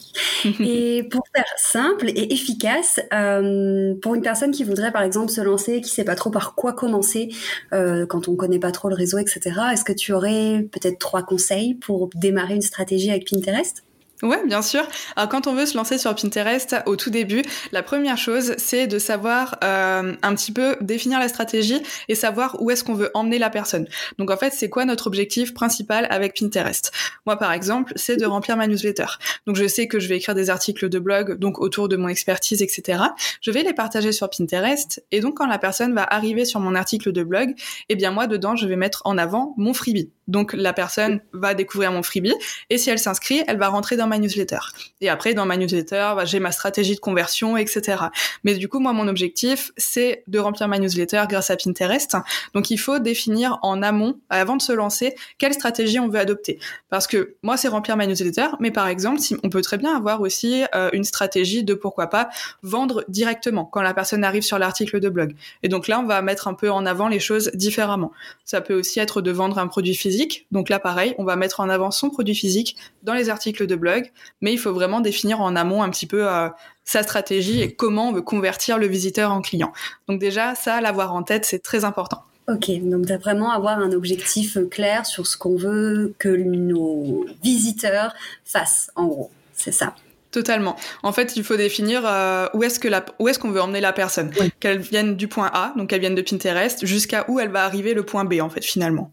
et 0.61 1.05
pour 1.11 1.23
faire 1.35 1.45
simple 1.57 2.09
et 2.11 2.33
efficace, 2.33 3.01
euh, 3.13 3.95
pour 4.01 4.15
une 4.15 4.23
personne 4.23 4.51
qui 4.51 4.65
voudrait 4.65 4.93
par 4.93 5.03
exemple 5.03 5.31
se 5.31 5.41
lancer, 5.41 5.81
qui 5.81 5.91
sait 5.91 6.05
pas 6.05 6.15
trop 6.15 6.31
par 6.31 6.55
quoi 6.55 6.73
commencer, 6.73 7.31
euh, 7.73 8.07
quand 8.07 8.29
on 8.29 8.37
connaît 8.37 8.59
pas 8.59 8.73
trop 8.73 8.89
le 8.89 8.95
réseau, 8.95 9.19
etc., 9.19 9.41
est-ce 9.73 9.85
que 9.85 9.93
tu 9.93 10.13
aurais 10.13 10.69
peut-être 10.73 10.99
trois 10.99 11.23
conseils 11.23 11.75
pour 11.75 12.11
démarrer 12.15 12.55
une 12.55 12.63
stratégie 12.63 13.11
avec 13.11 13.29
Pinterest? 13.31 13.85
Ouais, 14.23 14.47
bien 14.47 14.61
sûr. 14.61 14.87
Alors 15.17 15.31
quand 15.31 15.47
on 15.47 15.55
veut 15.55 15.65
se 15.65 15.77
lancer 15.79 15.97
sur 15.97 16.15
Pinterest 16.15 16.77
au 16.85 16.97
tout 16.97 17.09
début, 17.09 17.43
la 17.73 17.83
première 17.83 18.19
chose, 18.19 18.55
c'est 18.59 18.87
de 18.87 18.99
savoir 18.99 19.57
euh, 19.65 20.15
un 20.23 20.35
petit 20.35 20.53
peu 20.53 20.77
définir 20.83 21.19
la 21.19 21.29
stratégie 21.29 21.83
et 22.09 22.15
savoir 22.15 22.61
où 22.61 22.71
est-ce 22.71 22.85
qu'on 22.85 22.95
veut 22.95 23.11
emmener 23.15 23.39
la 23.39 23.49
personne. 23.49 23.87
Donc 24.19 24.31
en 24.31 24.37
fait, 24.37 24.53
c'est 24.53 24.69
quoi 24.69 24.85
notre 24.85 25.07
objectif 25.07 25.55
principal 25.55 26.07
avec 26.11 26.39
Pinterest? 26.39 26.93
Moi, 27.25 27.39
par 27.39 27.53
exemple, 27.53 27.95
c'est 27.97 28.17
de 28.19 28.27
remplir 28.27 28.59
ma 28.59 28.67
newsletter. 28.67 29.07
Donc 29.47 29.57
je 29.57 29.67
sais 29.67 29.89
que 29.89 29.99
je 29.99 30.09
vais 30.09 30.19
écrire 30.19 30.35
des 30.35 30.51
articles 30.51 30.91
de 30.91 30.99
blog, 30.99 31.39
donc 31.39 31.59
autour 31.59 31.89
de 31.89 31.97
mon 31.97 32.09
expertise, 32.09 32.61
etc. 32.61 33.03
Je 33.41 33.51
vais 33.51 33.63
les 33.63 33.73
partager 33.73 34.13
sur 34.13 34.29
Pinterest 34.29 35.03
et 35.13 35.21
donc 35.21 35.39
quand 35.39 35.47
la 35.47 35.59
personne 35.59 35.95
va 35.95 36.05
arriver 36.05 36.45
sur 36.45 36.61
mon 36.61 36.75
article 36.75 37.13
de 37.13 37.23
blog, 37.23 37.55
eh 37.89 37.97
bien 37.97 38.11
moi 38.11 38.27
dedans, 38.27 38.55
je 38.55 38.67
vais 38.67 38.77
mettre 38.77 39.01
en 39.07 39.17
avant 39.17 39.55
mon 39.57 39.73
freebie. 39.73 40.11
Donc 40.29 40.53
la 40.53 40.73
personne 40.73 41.21
va 41.33 41.55
découvrir 41.55 41.91
mon 41.93 42.03
freebie 42.03 42.35
et 42.69 42.79
si 42.79 42.91
elle 42.91 42.99
s'inscrit, 42.99 43.43
elle 43.49 43.59
va 43.59 43.69
rentrer 43.69 43.97
dans 43.97 44.07
ma 44.07 44.19
newsletter. 44.19 44.59
Et 45.01 45.09
après, 45.09 45.35
dans 45.35 45.47
ma 45.47 45.57
newsletter, 45.57 46.13
bah, 46.17 46.25
j'ai 46.25 46.39
ma 46.39 46.53
stratégie 46.53 46.95
de 46.95 47.01
conversion, 47.01 47.57
etc. 47.57 48.05
Mais 48.45 48.55
du 48.55 48.69
coup, 48.69 48.79
moi, 48.79 48.93
mon 48.93 49.09
objectif, 49.09 49.73
c'est 49.77 50.23
de 50.29 50.39
remplir 50.39 50.69
ma 50.69 50.79
newsletter 50.79 51.25
grâce 51.29 51.51
à 51.51 51.57
Pinterest. 51.57 52.17
Donc 52.55 52.71
il 52.71 52.79
faut 52.79 52.99
définir 52.99 53.59
en 53.63 53.83
amont, 53.83 54.21
avant 54.31 54.57
de 54.57 54.63
se 54.63 54.73
lancer, 54.73 55.15
quelle 55.39 55.55
stratégie 55.55 55.99
on 55.99 56.09
veut 56.09 56.21
adopter. 56.21 56.59
Parce 56.91 57.07
que 57.07 57.35
moi, 57.43 57.57
c'est 57.57 57.69
remplir 57.69 57.97
ma 57.97 58.07
newsletter, 58.07 58.49
mais 58.61 58.71
par 58.71 58.87
exemple, 58.87 59.21
si, 59.21 59.37
on 59.43 59.51
peut 59.51 59.63
très 59.63 59.79
bien 59.79 59.97
avoir 59.97 60.21
aussi 60.21 60.63
euh, 60.75 60.91
une 60.93 61.05
stratégie 61.05 61.65
de 61.65 61.75
pourquoi 61.75 62.07
pas 62.07 62.31
vendre 62.63 63.05
directement 63.09 63.65
quand 63.65 63.83
la 63.83 63.95
personne 63.95 64.23
arrive 64.23 64.43
sur 64.43 64.59
l'article 64.59 65.01
de 65.01 65.09
blog. 65.09 65.35
Et 65.63 65.69
donc 65.69 65.89
là, 65.89 65.99
on 65.99 66.07
va 66.07 66.23
mettre 66.23 66.47
un 66.47 66.55
peu 66.55 66.71
en 66.71 66.87
avant 66.87 67.09
les 67.09 67.21
choses 67.21 67.51
différemment. 67.55 68.13
Ça 68.45 68.61
peut 68.61 68.75
aussi 68.75 69.01
être 69.01 69.23
de 69.23 69.31
vendre 69.31 69.59
un 69.59 69.67
produit 69.67 69.95
physique 69.95 70.20
donc 70.51 70.69
là, 70.69 70.79
pareil, 70.79 71.15
on 71.19 71.25
va 71.25 71.37
mettre 71.37 71.61
en 71.61 71.69
avant 71.69 71.91
son 71.91 72.11
produit 72.11 72.35
physique 72.35 72.77
dans 73.03 73.15
les 73.15 73.29
articles 73.29 73.67
de 73.67 73.77
blog, 73.77 74.11
mais 74.41 74.53
il 74.53 74.59
faut 74.59 74.73
vraiment 74.73 75.01
définir 75.01 75.41
en 75.41 75.57
amont 75.57 75.83
un 75.83 75.91
petit 75.91 76.07
peu 76.07 76.29
euh, 76.29 76.49
sa 76.85 77.03
stratégie 77.03 77.61
et 77.63 77.73
comment 77.73 78.09
on 78.09 78.13
veut 78.13 78.23
convertir 78.23 78.79
le 78.79 78.87
visiteur 78.87 79.33
en 79.33 79.41
client. 79.41 79.73
Donc 80.09 80.21
déjà, 80.21 80.55
ça, 80.55 80.81
l'avoir 80.81 81.15
en 81.15 81.23
tête, 81.23 81.45
c'est 81.45 81.61
très 81.61 81.85
important. 81.85 82.23
Ok, 82.49 82.71
donc 82.83 83.07
vraiment 83.07 83.53
avoir 83.53 83.79
un 83.79 83.93
objectif 83.93 84.59
clair 84.71 85.07
sur 85.07 85.27
ce 85.27 85.37
qu'on 85.37 85.57
veut 85.57 86.15
que 86.19 86.29
nos 86.29 87.25
visiteurs 87.43 88.13
fassent, 88.45 88.91
en 88.97 89.07
gros. 89.07 89.31
C'est 89.53 89.73
ça. 89.73 89.95
Totalement. 90.31 90.77
En 91.03 91.13
fait, 91.13 91.37
il 91.37 91.43
faut 91.45 91.57
définir 91.57 92.03
euh, 92.05 92.47
où 92.55 92.63
est-ce 92.63 92.79
que 92.79 92.89
la, 92.89 93.05
où 93.19 93.29
est-ce 93.29 93.39
qu'on 93.39 93.51
veut 93.51 93.61
emmener 93.61 93.81
la 93.81 93.93
personne. 93.93 94.31
Qu'elle 94.61 94.79
vienne 94.79 95.17
du 95.17 95.27
point 95.27 95.51
A, 95.53 95.73
donc 95.77 95.91
qu'elle 95.91 96.01
vienne 96.01 96.15
de 96.15 96.23
Pinterest, 96.23 96.87
jusqu'à 96.87 97.25
où 97.29 97.41
elle 97.41 97.51
va 97.51 97.65
arriver 97.65 97.95
le 97.95 98.05
point 98.05 98.25
B, 98.25 98.41
en 98.41 98.49
fait, 98.49 98.65
finalement. 98.65 99.13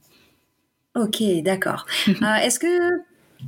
Ok, 0.97 1.21
d'accord. 1.43 1.85
Euh, 2.07 2.35
est-ce 2.43 2.59
que 2.59 3.01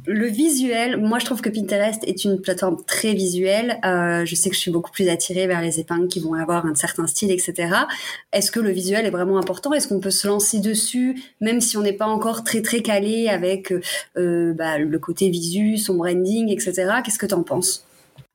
le 0.06 0.28
visuel, 0.28 0.98
moi 0.98 1.18
je 1.18 1.26
trouve 1.26 1.42
que 1.42 1.50
Pinterest 1.50 2.04
est 2.04 2.24
une 2.24 2.40
plateforme 2.40 2.78
très 2.86 3.14
visuelle. 3.14 3.80
Euh, 3.84 4.26
je 4.26 4.36
sais 4.36 4.50
que 4.50 4.56
je 4.56 4.60
suis 4.60 4.70
beaucoup 4.70 4.92
plus 4.92 5.10
attirée 5.10 5.48
vers 5.48 5.62
les 5.62 5.80
épingles 5.80 6.08
qui 6.08 6.20
vont 6.20 6.36
avoir 6.36 6.68
un 6.68 6.76
certain 6.76 7.08
style, 7.08 7.32
etc. 7.32 7.74
Est-ce 8.32 8.52
que 8.52 8.60
le 8.60 8.70
visuel 8.70 9.08
est 9.08 9.10
vraiment 9.10 9.40
important? 9.40 9.74
Est-ce 9.74 9.88
qu'on 9.88 10.00
peut 10.00 10.12
se 10.12 10.28
lancer 10.28 10.60
dessus, 10.60 11.20
même 11.42 11.62
si 11.62 11.78
on 11.78 11.82
n'est 11.82 11.94
pas 11.94 12.06
encore 12.06 12.44
très 12.44 12.62
très 12.62 12.82
calé 12.82 13.28
avec 13.30 13.74
euh, 14.18 14.54
bah, 14.54 14.78
le 14.78 15.00
côté 15.00 15.30
visu, 15.30 15.78
son 15.78 15.96
branding, 15.96 16.50
etc. 16.50 17.02
Qu'est-ce 17.04 17.20
que 17.20 17.26
tu 17.26 17.34
en 17.34 17.44
penses? 17.44 17.86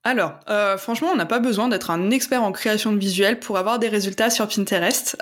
Alors, 0.03 0.35
franchement, 0.77 1.09
on 1.13 1.17
n'a 1.17 1.25
pas 1.25 1.39
besoin 1.39 1.69
d'être 1.69 1.91
un 1.91 2.11
expert 2.11 2.43
en 2.43 2.53
création 2.53 2.93
de 2.93 2.99
visuel 2.99 3.39
pour 3.39 3.57
avoir 3.57 3.79
des 3.79 3.89
résultats 3.89 4.29
sur 4.29 4.47
Pinterest. 4.49 5.17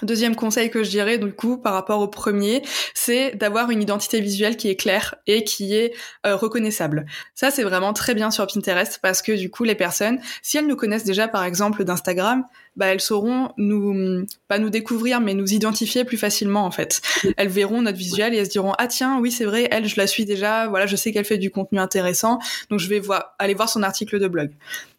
Deuxième 0.00 0.34
conseil 0.34 0.70
que 0.70 0.82
je 0.82 0.90
dirais 0.90 1.18
du 1.18 1.32
coup 1.32 1.58
par 1.58 1.74
rapport 1.74 2.00
au 2.00 2.08
premier, 2.08 2.62
c'est 2.94 3.36
d'avoir 3.36 3.70
une 3.70 3.82
identité 3.82 4.20
visuelle 4.20 4.56
qui 4.56 4.68
est 4.68 4.74
claire 4.74 5.16
et 5.26 5.44
qui 5.44 5.74
est 5.74 5.92
euh, 6.26 6.34
reconnaissable. 6.34 7.04
Ça 7.34 7.50
c'est 7.50 7.62
vraiment 7.62 7.92
très 7.92 8.14
bien 8.14 8.30
sur 8.30 8.46
Pinterest 8.46 8.98
parce 9.02 9.20
que 9.20 9.32
du 9.32 9.50
coup 9.50 9.64
les 9.64 9.74
personnes, 9.74 10.18
si 10.40 10.56
elles 10.56 10.66
nous 10.66 10.76
connaissent 10.76 11.04
déjà 11.04 11.28
par 11.28 11.44
exemple 11.44 11.84
d'Instagram, 11.84 12.44
bah 12.74 12.86
elles 12.86 13.02
sauront 13.02 13.50
nous 13.58 14.24
pas 14.48 14.58
nous 14.58 14.70
découvrir 14.70 15.20
mais 15.20 15.34
nous 15.34 15.52
identifier 15.52 16.04
plus 16.04 16.16
facilement 16.16 16.64
en 16.64 16.70
fait. 16.70 17.02
Elles 17.36 17.48
verront 17.48 17.82
notre 17.82 17.98
visuel 17.98 18.34
et 18.34 18.38
elles 18.38 18.46
se 18.46 18.50
diront 18.50 18.72
ah 18.78 18.88
tiens 18.88 19.20
oui 19.20 19.30
c'est 19.30 19.44
vrai 19.44 19.68
elle 19.70 19.86
je 19.86 19.96
la 19.98 20.06
suis 20.06 20.24
déjà 20.24 20.68
voilà 20.68 20.86
je 20.86 20.96
sais 20.96 21.12
qu'elle 21.12 21.26
fait 21.26 21.38
du 21.38 21.50
contenu 21.50 21.78
intéressant 21.78 22.38
donc 22.70 22.80
je 22.80 22.88
vais 22.88 22.98
voir 22.98 23.34
aller 23.38 23.54
voir 23.54 23.68
son 23.68 23.82
article 23.82 24.18
de 24.18 24.26
blog. 24.26 24.50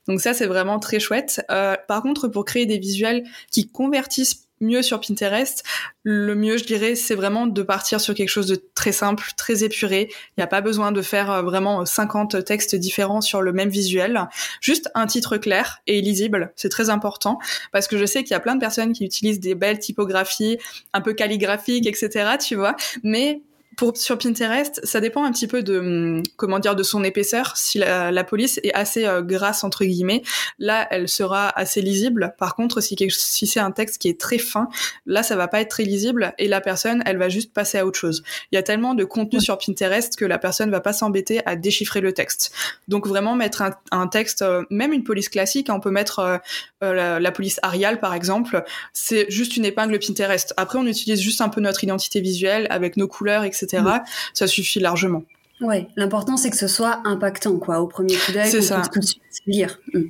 Donc 0.07 0.21
ça 0.21 0.33
c'est 0.33 0.47
vraiment 0.47 0.79
très 0.79 0.99
chouette. 0.99 1.41
Euh, 1.49 1.75
par 1.87 2.03
contre 2.03 2.27
pour 2.27 2.45
créer 2.45 2.67
des 2.67 2.77
visuels 2.77 3.23
qui 3.51 3.69
convertissent 3.69 4.43
mieux 4.63 4.81
sur 4.81 4.99
Pinterest, 4.99 5.63
le 6.03 6.35
mieux, 6.35 6.57
je 6.57 6.65
dirais, 6.65 6.95
c'est 6.95 7.15
vraiment 7.15 7.47
de 7.47 7.61
partir 7.61 8.01
sur 8.01 8.13
quelque 8.13 8.29
chose 8.29 8.47
de 8.47 8.61
très 8.75 8.91
simple, 8.91 9.25
très 9.37 9.63
épuré. 9.63 10.09
Il 10.11 10.33
n'y 10.39 10.43
a 10.43 10.47
pas 10.47 10.61
besoin 10.61 10.91
de 10.91 11.01
faire 11.01 11.31
euh, 11.31 11.41
vraiment 11.41 11.85
50 11.85 12.43
textes 12.43 12.75
différents 12.75 13.21
sur 13.21 13.41
le 13.41 13.53
même 13.53 13.69
visuel. 13.69 14.27
Juste 14.61 14.89
un 14.95 15.05
titre 15.05 15.37
clair 15.37 15.81
et 15.87 16.01
lisible, 16.01 16.51
c'est 16.55 16.69
très 16.69 16.89
important 16.89 17.39
parce 17.71 17.87
que 17.87 17.97
je 17.97 18.05
sais 18.05 18.23
qu'il 18.23 18.31
y 18.31 18.35
a 18.35 18.39
plein 18.39 18.55
de 18.55 18.59
personnes 18.59 18.93
qui 18.93 19.05
utilisent 19.05 19.39
des 19.39 19.55
belles 19.55 19.79
typographies, 19.79 20.57
un 20.93 21.01
peu 21.01 21.13
calligraphiques, 21.13 21.87
etc., 21.87 22.31
tu 22.39 22.55
vois, 22.55 22.75
mais 23.03 23.41
pour 23.75 23.95
sur 23.97 24.17
Pinterest, 24.17 24.79
ça 24.83 24.99
dépend 24.99 25.23
un 25.23 25.31
petit 25.31 25.47
peu 25.47 25.63
de 25.63 25.79
hum, 25.79 26.23
comment 26.35 26.59
dire 26.59 26.75
de 26.75 26.83
son 26.83 27.03
épaisseur. 27.03 27.57
Si 27.57 27.77
la, 27.79 28.23
police 28.23 28.59
est 28.63 28.73
assez 28.73 29.05
euh, 29.05 29.21
grasse 29.21 29.63
entre 29.63 29.85
guillemets, 29.85 30.23
là 30.59 30.87
elle 30.91 31.09
sera 31.09 31.49
assez 31.49 31.81
lisible. 31.81 32.35
Par 32.37 32.55
contre, 32.55 32.81
si, 32.81 32.95
si 33.09 33.47
c'est 33.47 33.59
un 33.59 33.71
texte 33.71 34.01
qui 34.01 34.09
est 34.09 34.19
très 34.19 34.37
fin, 34.37 34.67
là 35.05 35.23
ça 35.23 35.35
va 35.35 35.47
pas 35.47 35.61
être 35.61 35.69
très 35.69 35.83
lisible 35.83 36.33
et 36.37 36.47
la 36.47 36.61
personne 36.61 37.03
elle 37.05 37.17
va 37.17 37.29
juste 37.29 37.53
passer 37.53 37.77
à 37.77 37.85
autre 37.85 37.99
chose. 37.99 38.23
Il 38.51 38.55
y 38.55 38.57
a 38.57 38.63
tellement 38.63 38.93
de 38.95 39.03
contenu 39.03 39.39
sur 39.41 39.57
Pinterest 39.57 40.15
que 40.15 40.25
la 40.25 40.37
personne 40.37 40.69
va 40.69 40.81
pas 40.81 40.93
s'embêter 40.93 41.45
à 41.45 41.55
déchiffrer 41.55 42.01
le 42.01 42.13
texte. 42.13 42.53
Donc 42.87 43.07
vraiment 43.07 43.35
mettre 43.35 43.63
un, 43.91 44.07
texte, 44.07 44.41
euh, 44.41 44.63
même 44.69 44.93
une 44.93 45.03
police 45.03 45.29
classique, 45.29 45.69
hein, 45.69 45.75
on 45.75 45.79
peut 45.79 45.91
mettre 45.91 46.41
euh, 46.83 47.19
la, 47.19 47.31
police 47.31 47.59
Arial 47.63 47.99
par 47.99 48.13
exemple, 48.13 48.63
c'est 48.93 49.29
juste 49.29 49.57
une 49.57 49.65
épingle 49.65 49.97
Pinterest. 49.99 50.53
Après 50.57 50.77
on 50.77 50.85
utilise 50.85 51.19
juste 51.19 51.41
un 51.41 51.49
peu 51.49 51.61
notre 51.61 51.83
identité 51.83 52.21
visuelle 52.21 52.67
avec 52.69 52.97
nos 52.97 53.07
couleurs 53.07 53.43
etc 53.43 53.62
ça 54.33 54.47
suffit 54.47 54.79
largement. 54.79 55.23
Ouais, 55.61 55.87
l'important 55.95 56.35
c'est 56.35 56.49
que 56.49 56.57
ce 56.57 56.67
soit 56.67 57.01
impactant, 57.05 57.57
quoi, 57.57 57.79
au 57.79 57.87
premier 57.87 58.15
coup 58.15 58.31
d'œil. 58.31 58.49
C'est 58.49 58.61
ça. 58.61 58.81
lire. 59.45 59.79
Mm. 59.93 60.01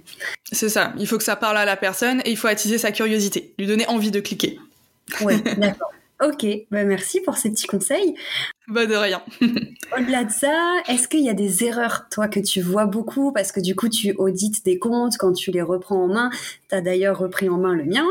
C'est 0.52 0.70
ça. 0.70 0.94
Il 0.98 1.08
faut 1.08 1.18
que 1.18 1.24
ça 1.24 1.36
parle 1.36 1.58
à 1.58 1.66
la 1.66 1.76
personne 1.76 2.22
et 2.26 2.32
il 2.32 2.38
faut 2.38 2.48
attiser 2.48 2.78
sa 2.78 2.92
curiosité, 2.92 3.54
lui 3.60 3.68
donner 3.68 3.88
envie 3.88 4.12
de 4.12 4.20
cliquer. 4.20 4.60
Ouais, 5.22 5.40
d'accord. 5.58 5.92
Ok, 6.24 6.46
bah 6.72 6.86
merci 6.86 7.20
pour 7.20 7.38
ces 7.38 7.50
petits 7.50 7.68
conseils. 7.68 8.16
Bah 8.68 8.86
de 8.86 8.96
rien. 8.96 9.22
Au-delà 9.42 10.24
de 10.24 10.32
ça, 10.32 10.76
est-ce 10.88 11.08
qu'il 11.10 11.20
y 11.22 11.30
a 11.30 11.34
des 11.34 11.66
erreurs, 11.66 12.06
toi, 12.10 12.30
que 12.30 12.40
tu 12.40 12.62
vois 12.62 12.86
beaucoup? 12.86 13.34
Parce 13.34 13.52
que 13.52 13.60
du 13.60 13.76
coup, 13.76 13.90
tu 13.90 14.14
audites 14.14 14.64
des 14.64 14.80
comptes 14.80 15.18
quand 15.18 15.34
tu 15.34 15.52
les 15.52 15.62
reprends 15.62 16.04
en 16.04 16.08
main. 16.08 16.30
Tu 16.70 16.76
as 16.76 16.82
d'ailleurs 16.82 17.18
repris 17.18 17.50
en 17.50 17.58
main 17.58 17.76
le 17.76 17.84
mien. 17.84 18.06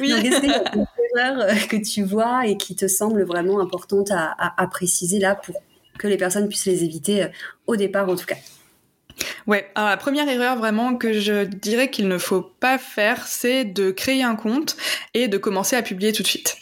Oui. 0.00 0.10
Donc, 0.10 0.24
est-ce 0.24 0.40
qu'il 0.40 0.48
y 0.48 0.54
a 0.54 0.60
des 0.60 0.84
euh, 1.16 1.54
que 1.68 1.76
tu 1.76 2.02
vois 2.02 2.46
et 2.46 2.56
qui 2.56 2.74
te 2.76 2.88
semblent 2.88 3.24
vraiment 3.24 3.60
importantes 3.60 4.10
à, 4.10 4.66
préciser 4.70 5.18
là 5.18 5.34
pour 5.34 5.62
que 5.98 6.08
les 6.08 6.16
personnes 6.16 6.48
puissent 6.48 6.66
les 6.66 6.84
éviter 6.84 7.24
euh, 7.24 7.28
au 7.66 7.76
départ, 7.76 8.08
en 8.08 8.16
tout 8.16 8.26
cas 8.26 8.36
Ouais, 9.46 9.70
alors 9.76 9.90
la 9.90 9.96
première 9.96 10.28
erreur 10.28 10.56
vraiment 10.56 10.96
que 10.96 11.12
je 11.12 11.44
dirais 11.44 11.88
qu'il 11.88 12.08
ne 12.08 12.18
faut 12.18 12.42
pas 12.42 12.78
faire, 12.78 13.26
c'est 13.26 13.64
de 13.64 13.92
créer 13.92 14.24
un 14.24 14.34
compte 14.34 14.76
et 15.12 15.28
de 15.28 15.38
commencer 15.38 15.76
à 15.76 15.82
publier 15.82 16.12
tout 16.12 16.22
de 16.22 16.28
suite. 16.28 16.56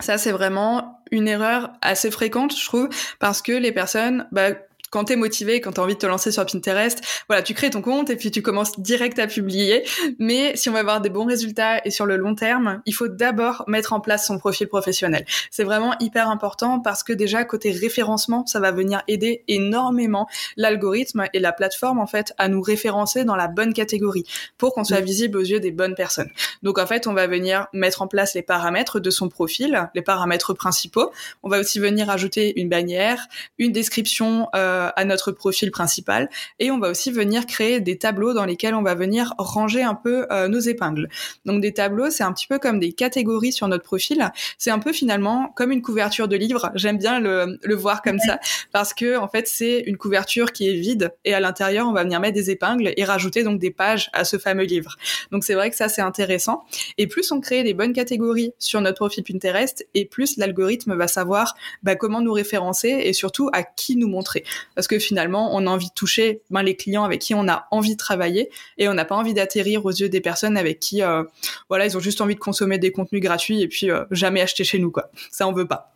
Ça, 0.00 0.18
c'est 0.18 0.32
vraiment 0.32 1.02
une 1.12 1.28
erreur 1.28 1.70
assez 1.80 2.10
fréquente, 2.10 2.56
je 2.58 2.64
trouve, 2.64 2.88
parce 3.20 3.40
que 3.40 3.52
les 3.52 3.72
personnes, 3.72 4.26
bah, 4.32 4.50
quand 4.92 5.04
t'es 5.04 5.16
motivé, 5.16 5.62
quand 5.62 5.72
t'as 5.72 5.82
envie 5.82 5.94
de 5.94 5.98
te 5.98 6.06
lancer 6.06 6.30
sur 6.30 6.44
Pinterest, 6.44 7.00
voilà, 7.26 7.42
tu 7.42 7.54
crées 7.54 7.70
ton 7.70 7.80
compte 7.80 8.10
et 8.10 8.16
puis 8.16 8.30
tu 8.30 8.42
commences 8.42 8.78
direct 8.78 9.18
à 9.18 9.26
publier. 9.26 9.84
Mais 10.18 10.54
si 10.54 10.68
on 10.68 10.72
veut 10.72 10.80
avoir 10.80 11.00
des 11.00 11.08
bons 11.08 11.24
résultats 11.24 11.80
et 11.86 11.90
sur 11.90 12.04
le 12.04 12.18
long 12.18 12.34
terme, 12.34 12.82
il 12.84 12.92
faut 12.92 13.08
d'abord 13.08 13.64
mettre 13.68 13.94
en 13.94 14.00
place 14.00 14.26
son 14.26 14.38
profil 14.38 14.68
professionnel. 14.68 15.24
C'est 15.50 15.64
vraiment 15.64 15.94
hyper 15.98 16.28
important 16.28 16.78
parce 16.78 17.02
que 17.02 17.14
déjà 17.14 17.42
côté 17.44 17.70
référencement, 17.72 18.44
ça 18.44 18.60
va 18.60 18.70
venir 18.70 19.02
aider 19.08 19.44
énormément 19.48 20.28
l'algorithme 20.58 21.24
et 21.32 21.40
la 21.40 21.52
plateforme 21.52 21.98
en 21.98 22.06
fait 22.06 22.34
à 22.36 22.48
nous 22.48 22.60
référencer 22.60 23.24
dans 23.24 23.36
la 23.36 23.48
bonne 23.48 23.72
catégorie 23.72 24.24
pour 24.58 24.74
qu'on 24.74 24.84
soit 24.84 25.00
visible 25.00 25.38
aux 25.38 25.42
yeux 25.42 25.60
des 25.60 25.70
bonnes 25.70 25.94
personnes. 25.94 26.30
Donc 26.62 26.78
en 26.78 26.86
fait, 26.86 27.06
on 27.06 27.14
va 27.14 27.26
venir 27.26 27.66
mettre 27.72 28.02
en 28.02 28.08
place 28.08 28.34
les 28.34 28.42
paramètres 28.42 29.00
de 29.00 29.08
son 29.08 29.30
profil, 29.30 29.88
les 29.94 30.02
paramètres 30.02 30.52
principaux. 30.52 31.12
On 31.42 31.48
va 31.48 31.60
aussi 31.60 31.78
venir 31.78 32.10
ajouter 32.10 32.60
une 32.60 32.68
bannière, 32.68 33.26
une 33.56 33.72
description 33.72 34.48
euh, 34.54 34.81
à 34.88 35.04
notre 35.04 35.32
profil 35.32 35.70
principal 35.70 36.28
et 36.58 36.70
on 36.70 36.78
va 36.78 36.90
aussi 36.90 37.10
venir 37.10 37.46
créer 37.46 37.80
des 37.80 37.98
tableaux 37.98 38.34
dans 38.34 38.44
lesquels 38.44 38.74
on 38.74 38.82
va 38.82 38.94
venir 38.94 39.34
ranger 39.38 39.82
un 39.82 39.94
peu 39.94 40.26
euh, 40.30 40.48
nos 40.48 40.60
épingles. 40.60 41.08
Donc 41.44 41.60
des 41.60 41.72
tableaux, 41.72 42.10
c'est 42.10 42.24
un 42.24 42.32
petit 42.32 42.46
peu 42.46 42.58
comme 42.58 42.78
des 42.78 42.92
catégories 42.92 43.52
sur 43.52 43.68
notre 43.68 43.84
profil. 43.84 44.30
C'est 44.58 44.70
un 44.70 44.78
peu 44.78 44.92
finalement 44.92 45.52
comme 45.56 45.72
une 45.72 45.82
couverture 45.82 46.28
de 46.28 46.36
livre. 46.36 46.70
J'aime 46.74 46.98
bien 46.98 47.20
le, 47.20 47.58
le, 47.62 47.74
voir 47.74 48.02
comme 48.02 48.18
ça 48.18 48.38
parce 48.72 48.94
que 48.94 49.16
en 49.16 49.28
fait 49.28 49.48
c'est 49.48 49.80
une 49.80 49.96
couverture 49.96 50.52
qui 50.52 50.68
est 50.68 50.74
vide 50.74 51.12
et 51.24 51.34
à 51.34 51.40
l'intérieur 51.40 51.88
on 51.88 51.92
va 51.92 52.04
venir 52.04 52.20
mettre 52.20 52.34
des 52.34 52.50
épingles 52.50 52.92
et 52.96 53.04
rajouter 53.04 53.42
donc 53.42 53.58
des 53.58 53.70
pages 53.70 54.10
à 54.12 54.24
ce 54.24 54.38
fameux 54.38 54.64
livre. 54.64 54.96
Donc 55.30 55.44
c'est 55.44 55.54
vrai 55.54 55.70
que 55.70 55.76
ça 55.76 55.88
c'est 55.88 56.02
intéressant. 56.02 56.64
Et 56.98 57.06
plus 57.06 57.32
on 57.32 57.40
crée 57.40 57.62
des 57.62 57.74
bonnes 57.74 57.92
catégories 57.92 58.52
sur 58.58 58.80
notre 58.80 58.96
profil 58.96 59.24
Pinterest 59.24 59.86
et 59.94 60.04
plus 60.04 60.36
l'algorithme 60.36 60.94
va 60.94 61.08
savoir 61.08 61.54
bah, 61.82 61.96
comment 61.96 62.20
nous 62.20 62.32
référencer 62.32 62.88
et 62.88 63.12
surtout 63.12 63.50
à 63.52 63.62
qui 63.62 63.96
nous 63.96 64.08
montrer 64.08 64.44
parce 64.74 64.86
que 64.86 64.98
finalement, 64.98 65.54
on 65.54 65.66
a 65.66 65.70
envie 65.70 65.88
de 65.88 65.94
toucher 65.94 66.42
ben, 66.50 66.62
les 66.62 66.76
clients 66.76 67.04
avec 67.04 67.20
qui 67.20 67.34
on 67.34 67.48
a 67.48 67.66
envie 67.70 67.92
de 67.92 67.98
travailler 67.98 68.50
et 68.78 68.88
on 68.88 68.94
n'a 68.94 69.04
pas 69.04 69.16
envie 69.16 69.34
d'atterrir 69.34 69.84
aux 69.84 69.90
yeux 69.90 70.08
des 70.08 70.20
personnes 70.20 70.56
avec 70.56 70.80
qui, 70.80 71.02
euh, 71.02 71.24
voilà, 71.68 71.86
ils 71.86 71.96
ont 71.96 72.00
juste 72.00 72.20
envie 72.20 72.34
de 72.34 72.40
consommer 72.40 72.78
des 72.78 72.92
contenus 72.92 73.22
gratuits 73.22 73.62
et 73.62 73.68
puis 73.68 73.90
euh, 73.90 74.04
jamais 74.10 74.40
acheter 74.40 74.64
chez 74.64 74.78
nous, 74.78 74.90
quoi. 74.90 75.10
Ça, 75.30 75.46
on 75.46 75.52
veut 75.52 75.66
pas. 75.66 75.92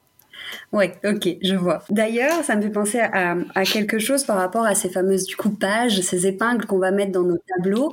Ouais, 0.72 0.94
ok, 1.04 1.28
je 1.42 1.54
vois. 1.54 1.82
D'ailleurs, 1.90 2.44
ça 2.44 2.56
me 2.56 2.62
fait 2.62 2.70
penser 2.70 3.00
à, 3.00 3.36
quelque 3.64 3.98
chose 3.98 4.24
par 4.24 4.36
rapport 4.36 4.64
à 4.64 4.74
ces 4.74 4.88
fameuses 4.88 5.24
du 5.24 5.36
coup 5.36 5.50
pages, 5.50 6.00
ces 6.00 6.26
épingles 6.26 6.66
qu'on 6.66 6.78
va 6.78 6.90
mettre 6.90 7.12
dans 7.12 7.22
nos 7.22 7.38
tableaux. 7.56 7.92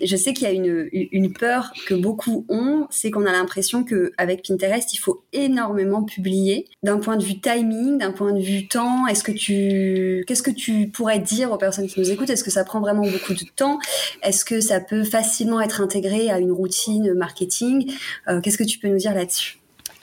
Je 0.00 0.16
sais 0.16 0.32
qu'il 0.32 0.46
y 0.46 0.50
a 0.50 0.54
une, 0.54 0.88
une 0.92 1.32
peur 1.32 1.72
que 1.86 1.94
beaucoup 1.94 2.44
ont, 2.48 2.86
c'est 2.90 3.10
qu'on 3.10 3.26
a 3.26 3.32
l'impression 3.32 3.84
que 3.84 4.12
avec 4.18 4.46
Pinterest, 4.46 4.92
il 4.94 4.98
faut 4.98 5.24
énormément 5.32 6.02
publier. 6.04 6.66
D'un 6.82 6.98
point 6.98 7.16
de 7.16 7.24
vue 7.24 7.40
timing, 7.40 7.98
d'un 7.98 8.12
point 8.12 8.32
de 8.32 8.40
vue 8.40 8.68
temps, 8.68 9.06
est-ce 9.06 9.22
que 9.22 9.32
tu, 9.32 10.24
qu'est-ce 10.26 10.42
que 10.42 10.50
tu 10.50 10.88
pourrais 10.88 11.18
dire 11.18 11.52
aux 11.52 11.58
personnes 11.58 11.86
qui 11.86 12.00
nous 12.00 12.10
écoutent? 12.10 12.30
Est-ce 12.30 12.44
que 12.44 12.50
ça 12.50 12.64
prend 12.64 12.80
vraiment 12.80 13.06
beaucoup 13.06 13.34
de 13.34 13.44
temps? 13.56 13.78
Est-ce 14.22 14.44
que 14.44 14.60
ça 14.60 14.80
peut 14.80 15.04
facilement 15.04 15.60
être 15.60 15.80
intégré 15.80 16.30
à 16.30 16.38
une 16.38 16.52
routine 16.52 17.14
marketing? 17.14 17.92
Euh, 18.28 18.40
Qu'est-ce 18.40 18.58
que 18.58 18.64
tu 18.64 18.78
peux 18.78 18.88
nous 18.88 18.98
dire 18.98 19.14
là-dessus? 19.14 19.57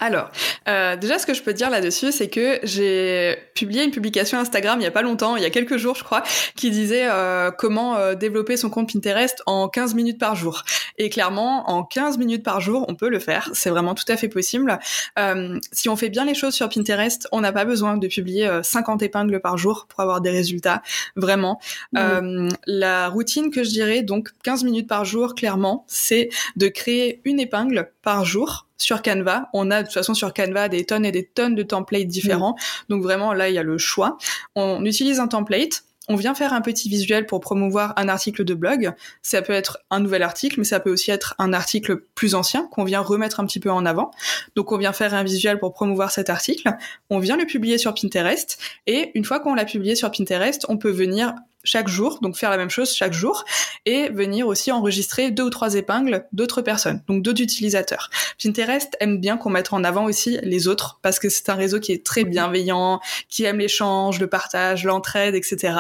Alors, 0.06 0.30
euh, 0.68 0.96
déjà, 0.96 1.18
ce 1.18 1.26
que 1.26 1.34
je 1.34 1.42
peux 1.42 1.54
dire 1.54 1.70
là-dessus, 1.70 2.12
c'est 2.12 2.30
que 2.30 2.60
j'ai 2.64 3.36
publié 3.56 3.84
une 3.84 3.92
publication 3.92 4.38
Instagram 4.38 4.80
il 4.80 4.84
y 4.84 4.88
a 4.88 4.92
pas 4.92 5.02
longtemps, 5.02 5.36
il 5.36 5.44
y 5.44 5.46
a 5.46 5.50
quelques 5.50 5.78
jours, 5.78 5.96
je 5.96 6.04
crois, 6.04 6.24
qui 6.56 6.70
disait 6.70 7.08
euh, 7.10 7.52
comment 7.52 7.96
euh, 7.96 8.16
développer 8.16 8.58
son 8.58 8.70
compte 8.70 8.92
Pinterest 8.92 9.42
en 9.46 9.68
15 9.68 9.96
minutes 9.96 10.20
par 10.20 10.36
jour. 10.36 10.64
Et 10.98 11.10
clairement, 11.10 11.70
en 11.70 11.84
15 11.84 12.18
minutes 12.18 12.44
par 12.44 12.62
jour, 12.62 12.86
on 12.88 12.96
peut 12.96 13.10
le 13.10 13.20
faire. 13.20 13.50
C'est 13.54 13.70
vraiment 13.70 13.96
tout 13.96 14.06
à 14.08 14.18
fait 14.18 14.30
possible. 14.30 14.80
Euh, 15.20 15.60
si 15.72 15.90
on 15.90 15.96
fait 15.96 16.10
bien 16.10 16.26
les 16.26 16.36
choses 16.36 16.54
sur 16.54 16.70
Pinterest, 16.70 17.28
on 17.32 17.42
n'a 17.42 17.52
pas 17.52 17.66
besoin 17.66 17.98
de 17.98 18.08
publier 18.08 18.50
50 18.62 19.02
euh, 19.02 19.06
épingles 19.06 19.40
par 19.40 19.58
jour 19.58 19.88
pour 19.90 20.02
avoir 20.02 20.22
des 20.22 20.30
résultats. 20.30 20.82
Vraiment. 21.16 21.60
Mmh. 21.94 22.50
La 22.68 23.10
routine 23.10 23.52
que 23.52 23.64
je 23.64 23.70
dirais, 23.70 24.04
donc 24.04 24.30
15 24.44 24.64
minutes 24.64 24.88
par 24.88 25.06
jour, 25.06 25.36
clairement, 25.36 25.86
c'est 25.88 26.30
de 26.56 26.68
créer 26.68 27.22
une 27.26 27.40
épingle 27.40 27.92
par 28.06 28.24
jour 28.24 28.68
sur 28.78 29.02
Canva. 29.02 29.50
On 29.52 29.72
a 29.72 29.82
de 29.82 29.88
toute 29.88 29.94
façon 29.94 30.14
sur 30.14 30.34
Canva 30.34 30.70
des 30.70 30.86
tonnes 30.86 31.06
et 31.06 31.12
des 31.12 31.26
tonnes 31.26 31.56
de 31.56 31.64
templates 31.64 32.08
différents. 32.08 32.52
Mm. 32.52 32.94
Donc 32.94 33.04
vraiment 33.04 33.34
là, 33.34 33.50
il 33.50 33.56
y 33.56 33.58
a 33.58 33.64
le 33.64 33.78
choix. 33.78 34.18
On 34.56 34.86
utilise 34.86 35.20
un 35.20 35.28
template. 35.28 35.84
On 36.08 36.16
vient 36.16 36.36
faire 36.36 36.54
un 36.54 36.62
petit 36.62 36.88
visuel 36.88 37.26
pour 37.26 37.40
promouvoir 37.40 37.94
un 37.98 38.08
article 38.10 38.46
de 38.46 38.54
blog. 38.54 38.94
Ça 39.24 39.42
peut 39.42 39.54
être 39.54 39.80
un 39.90 40.00
nouvel 40.00 40.22
article, 40.22 40.60
mais 40.60 40.64
ça 40.66 40.80
peut 40.80 40.92
aussi 40.92 41.10
être 41.10 41.34
un 41.40 41.52
article 41.52 42.04
plus 42.14 42.36
ancien 42.36 42.68
qu'on 42.68 42.84
vient 42.84 43.02
remettre 43.02 43.40
un 43.40 43.46
petit 43.48 43.60
peu 43.60 43.72
en 43.72 43.88
avant. 43.88 44.12
Donc 44.56 44.72
on 44.72 44.78
vient 44.78 44.94
faire 44.94 45.16
un 45.16 45.24
visuel 45.24 45.58
pour 45.58 45.74
promouvoir 45.74 46.12
cet 46.12 46.30
article. 46.30 46.70
On 47.10 47.18
vient 47.18 47.38
le 47.38 47.48
publier 47.48 47.80
sur 47.80 47.96
Pinterest. 47.96 48.60
Et 48.86 49.10
une 49.16 49.26
fois 49.26 49.40
qu'on 49.40 49.56
l'a 49.56 49.66
publié 49.66 49.96
sur 49.96 50.12
Pinterest, 50.12 50.68
on 50.70 50.78
peut 50.78 50.92
venir 50.92 51.34
chaque 51.66 51.90
jour, 51.90 52.20
donc 52.22 52.38
faire 52.38 52.50
la 52.50 52.58
même 52.58 52.70
chose 52.70 52.94
chaque 52.94 53.14
jour, 53.14 53.44
et 53.86 54.10
venir 54.10 54.48
aussi 54.48 54.72
enregistrer 54.72 55.32
deux 55.32 55.44
ou 55.44 55.50
trois 55.50 55.76
épingles 55.76 56.26
d'autres 56.32 56.62
personnes, 56.62 57.02
donc 57.08 57.22
d'autres 57.22 57.42
utilisateurs. 57.42 58.10
Pinterest 58.42 58.96
aime 59.00 59.20
bien 59.20 59.38
qu'on 59.38 59.50
mette 59.50 59.74
en 59.74 59.84
avant 59.84 60.06
aussi 60.06 60.38
les 60.44 60.68
autres, 60.68 61.00
parce 61.02 61.20
que 61.20 61.30
c'est 61.30 61.50
un 61.50 61.56
réseau 61.56 61.80
qui 61.80 61.92
est 61.92 62.06
très 62.06 62.24
bienveillant, 62.24 63.02
qui 63.28 63.44
aime 63.44 63.60
l'échange, 63.60 64.20
le 64.20 64.28
partage, 64.28 64.86
l'entraide, 64.86 65.36
etc. 65.36 65.74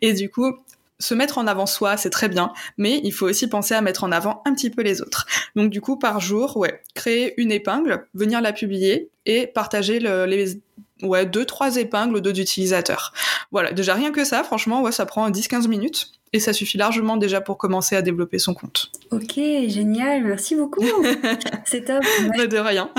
Et 0.00 0.12
du 0.14 0.30
coup, 0.30 0.56
se 1.02 1.14
mettre 1.14 1.38
en 1.38 1.46
avant 1.46 1.66
soi, 1.66 1.96
c'est 1.96 2.10
très 2.10 2.28
bien, 2.28 2.52
mais 2.78 3.00
il 3.02 3.12
faut 3.12 3.26
aussi 3.26 3.48
penser 3.48 3.74
à 3.74 3.80
mettre 3.80 4.04
en 4.04 4.12
avant 4.12 4.40
un 4.46 4.54
petit 4.54 4.70
peu 4.70 4.82
les 4.82 5.02
autres. 5.02 5.26
Donc 5.56 5.70
du 5.70 5.80
coup, 5.80 5.98
par 5.98 6.20
jour, 6.20 6.56
ouais, 6.56 6.80
créer 6.94 7.34
une 7.40 7.50
épingle, 7.50 8.06
venir 8.14 8.40
la 8.40 8.52
publier 8.52 9.10
et 9.26 9.48
partager 9.48 9.98
le, 9.98 10.26
les 10.26 10.60
ouais, 11.02 11.26
deux, 11.26 11.44
trois 11.44 11.76
épingles 11.76 12.20
d'autres 12.20 12.40
utilisateurs. 12.40 13.12
Voilà, 13.50 13.72
déjà 13.72 13.94
rien 13.94 14.12
que 14.12 14.24
ça, 14.24 14.42
franchement, 14.44 14.82
ouais, 14.82 14.92
ça 14.92 15.06
prend 15.06 15.28
10-15 15.30 15.68
minutes 15.68 16.12
et 16.32 16.40
ça 16.40 16.52
suffit 16.52 16.78
largement 16.78 17.16
déjà 17.16 17.40
pour 17.40 17.58
commencer 17.58 17.94
à 17.94 18.02
développer 18.02 18.38
son 18.38 18.54
compte. 18.54 18.90
Ok, 19.10 19.34
génial, 19.34 20.24
merci 20.24 20.54
beaucoup. 20.54 20.82
c'est 21.66 21.84
top. 21.84 22.02
De 22.02 22.58
rien. 22.58 22.90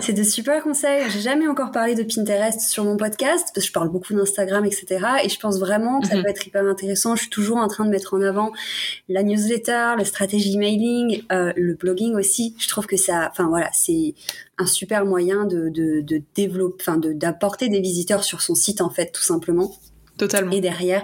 c'est 0.00 0.14
de 0.14 0.22
super 0.22 0.62
conseils. 0.62 1.10
J'ai 1.10 1.20
jamais 1.20 1.46
encore 1.46 1.70
parlé 1.70 1.94
de 1.94 2.02
Pinterest 2.02 2.60
sur 2.60 2.84
mon 2.84 2.96
podcast 2.96 3.50
parce 3.52 3.52
que 3.52 3.60
je 3.60 3.72
parle 3.72 3.90
beaucoup 3.90 4.14
d'Instagram, 4.14 4.64
etc. 4.64 4.98
Et 5.24 5.28
je 5.28 5.38
pense 5.38 5.58
vraiment 5.58 6.00
que 6.00 6.08
ça 6.08 6.16
mhm. 6.16 6.22
peut 6.22 6.30
être 6.30 6.46
hyper 6.46 6.64
intéressant. 6.64 7.16
Je 7.16 7.22
suis 7.22 7.30
toujours 7.30 7.58
en 7.58 7.68
train 7.68 7.84
de 7.84 7.90
mettre 7.90 8.14
en 8.14 8.22
avant 8.22 8.52
la 9.08 9.22
newsletter, 9.22 9.94
la 9.98 10.04
stratégie 10.04 10.54
emailing, 10.54 11.22
euh, 11.32 11.52
le 11.56 11.74
blogging 11.74 12.14
aussi. 12.14 12.56
Je 12.58 12.68
trouve 12.68 12.86
que 12.86 12.96
ça, 12.96 13.28
enfin 13.30 13.48
voilà, 13.48 13.68
c'est 13.72 14.14
un 14.58 14.66
super 14.66 15.04
moyen 15.04 15.44
de, 15.44 15.68
de, 15.68 16.00
de 16.00 16.22
développer, 16.34 16.76
enfin 16.80 16.98
d'apporter 16.98 17.68
des 17.68 17.80
visiteurs 17.80 18.24
sur 18.24 18.40
son 18.40 18.54
site 18.54 18.80
en 18.80 18.90
fait, 18.90 19.12
tout 19.12 19.22
simplement. 19.22 19.72
Totalement. 20.20 20.52
Et 20.52 20.60
derrière, 20.60 21.02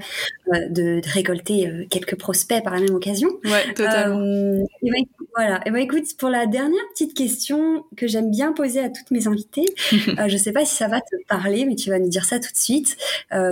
euh, 0.53 0.69
de, 0.69 1.01
récolter 1.07 1.67
euh, 1.67 1.87
quelques 1.89 2.19
prospects 2.19 2.63
par 2.63 2.75
la 2.75 2.81
même 2.81 2.95
occasion. 2.95 3.31
Ouais, 3.47 3.73
totalement. 3.73 4.21
Euh, 4.21 4.59
et 4.83 4.91
ben, 4.91 5.05
voilà. 5.35 5.61
Et 5.65 5.71
ben, 5.71 5.79
écoute, 5.79 6.05
pour 6.19 6.29
la 6.29 6.45
dernière 6.45 6.83
petite 6.93 7.15
question 7.15 7.87
que 7.97 8.07
j'aime 8.07 8.31
bien 8.31 8.53
poser 8.53 8.81
à 8.81 8.91
toutes 8.91 9.11
mes 9.11 9.27
invitées, 9.27 9.65
je 9.91 10.33
ne 10.33 10.37
sais 10.37 10.53
pas 10.53 10.67
si 10.67 10.75
ça 10.75 10.89
va 10.89 11.01
te 11.01 11.17
parler, 11.29 11.65
mais 11.65 11.77
tu 11.77 11.89
vas 11.89 11.99
nous 11.99 12.11
dire 12.11 12.27
ça 12.27 12.39
tout 12.39 12.53
de 12.53 12.59
suite. 12.59 12.99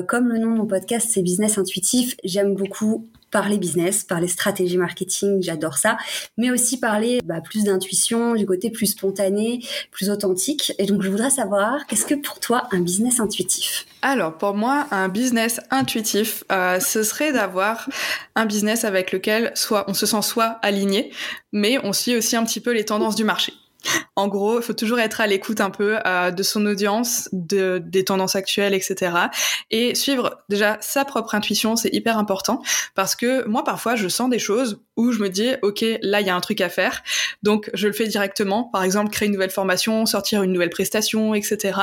comme 0.07 0.29
le 0.29 0.39
nom 0.39 0.51
de 0.51 0.59
mon 0.59 0.67
podcast, 0.67 1.09
c'est 1.11 1.23
Business 1.23 1.57
Intuitif, 1.57 2.15
j'aime 2.25 2.55
beaucoup 2.55 3.09
parler 3.35 3.59
business, 3.59 4.05
parler 4.05 4.29
stratégie 4.29 4.79
marketing, 4.79 5.43
j'adore 5.43 5.77
ça, 5.77 5.99
mais 6.39 6.53
aussi 6.53 6.79
parler 6.79 7.19
bah, 7.25 7.41
plus 7.41 7.65
d'intuition, 7.65 8.37
du 8.37 8.47
côté 8.47 8.71
plus 8.71 8.87
spontané, 8.87 9.61
plus 9.91 10.09
authentique. 10.09 10.73
Et 10.79 10.87
donc 10.87 11.03
je 11.03 11.11
voudrais 11.11 11.31
savoir, 11.31 11.85
qu'est-ce 11.89 12.07
que 12.07 12.15
pour 12.15 12.39
toi 12.39 12.69
un 12.71 12.79
business 12.79 13.19
intuitif? 13.19 13.87
Alors 14.03 14.39
pour 14.39 14.55
moi, 14.55 14.87
un 14.93 15.09
business 15.09 15.61
intuitif, 15.71 16.45
euh, 16.53 16.79
ce 16.79 17.03
serait 17.03 17.33
d'avoir 17.33 17.91
un 18.37 18.47
business 18.47 18.85
avec 18.85 19.11
lequel 19.11 19.51
soit 19.57 19.85
on 19.89 19.95
se 19.95 20.07
sent 20.07 20.23
soit 20.23 20.61
aligné, 20.63 21.11
mais 21.53 21.79
on 21.83 21.93
suit 21.93 22.15
aussi 22.15 22.37
un 22.37 22.45
petit 22.45 22.61
peu 22.61 22.73
les 22.73 22.85
tendances 22.85 23.17
du 23.17 23.25
marché. 23.25 23.53
En 24.17 24.29
gros, 24.29 24.61
il 24.61 24.63
faut 24.63 24.73
toujours 24.73 25.01
être 25.01 25.21
à 25.21 25.27
l'écoute 25.27 25.61
un 25.61 25.71
peu 25.71 25.99
euh, 26.07 26.31
de 26.31 26.43
son 26.43 26.65
audience, 26.67 27.29
de, 27.33 27.83
des 27.85 28.05
tendances 28.05 28.37
actuelles, 28.37 28.75
etc. 28.75 29.13
Et 29.71 29.95
suivre 29.95 30.43
déjà 30.49 30.79
sa 30.81 31.05
propre 31.05 31.35
intuition, 31.35 31.77
c'est 31.77 31.93
hyper 31.93 32.19
important 32.19 32.63
parce 32.95 33.17
que 33.17 33.47
moi, 33.49 33.65
parfois, 33.65 33.97
je 33.97 34.09
sens 34.09 34.31
des 34.31 34.39
choses 34.39 34.81
où 34.97 35.11
je 35.11 35.19
me 35.19 35.29
dis, 35.29 35.51
OK, 35.63 35.85
là, 36.03 36.21
il 36.21 36.27
y 36.27 36.31
a 36.31 36.37
un 36.37 36.41
truc 36.41 36.61
à 36.61 36.69
faire. 36.69 37.03
Donc, 37.43 37.71
je 37.75 37.89
le 37.89 37.93
fais 37.93 38.07
directement. 38.07 38.65
Par 38.65 38.85
exemple, 38.85 39.11
créer 39.11 39.27
une 39.27 39.35
nouvelle 39.35 39.51
formation, 39.51 40.07
sortir 40.07 40.43
une 40.43 40.53
nouvelle 40.53 40.71
prestation, 40.71 41.35
etc. 41.35 41.79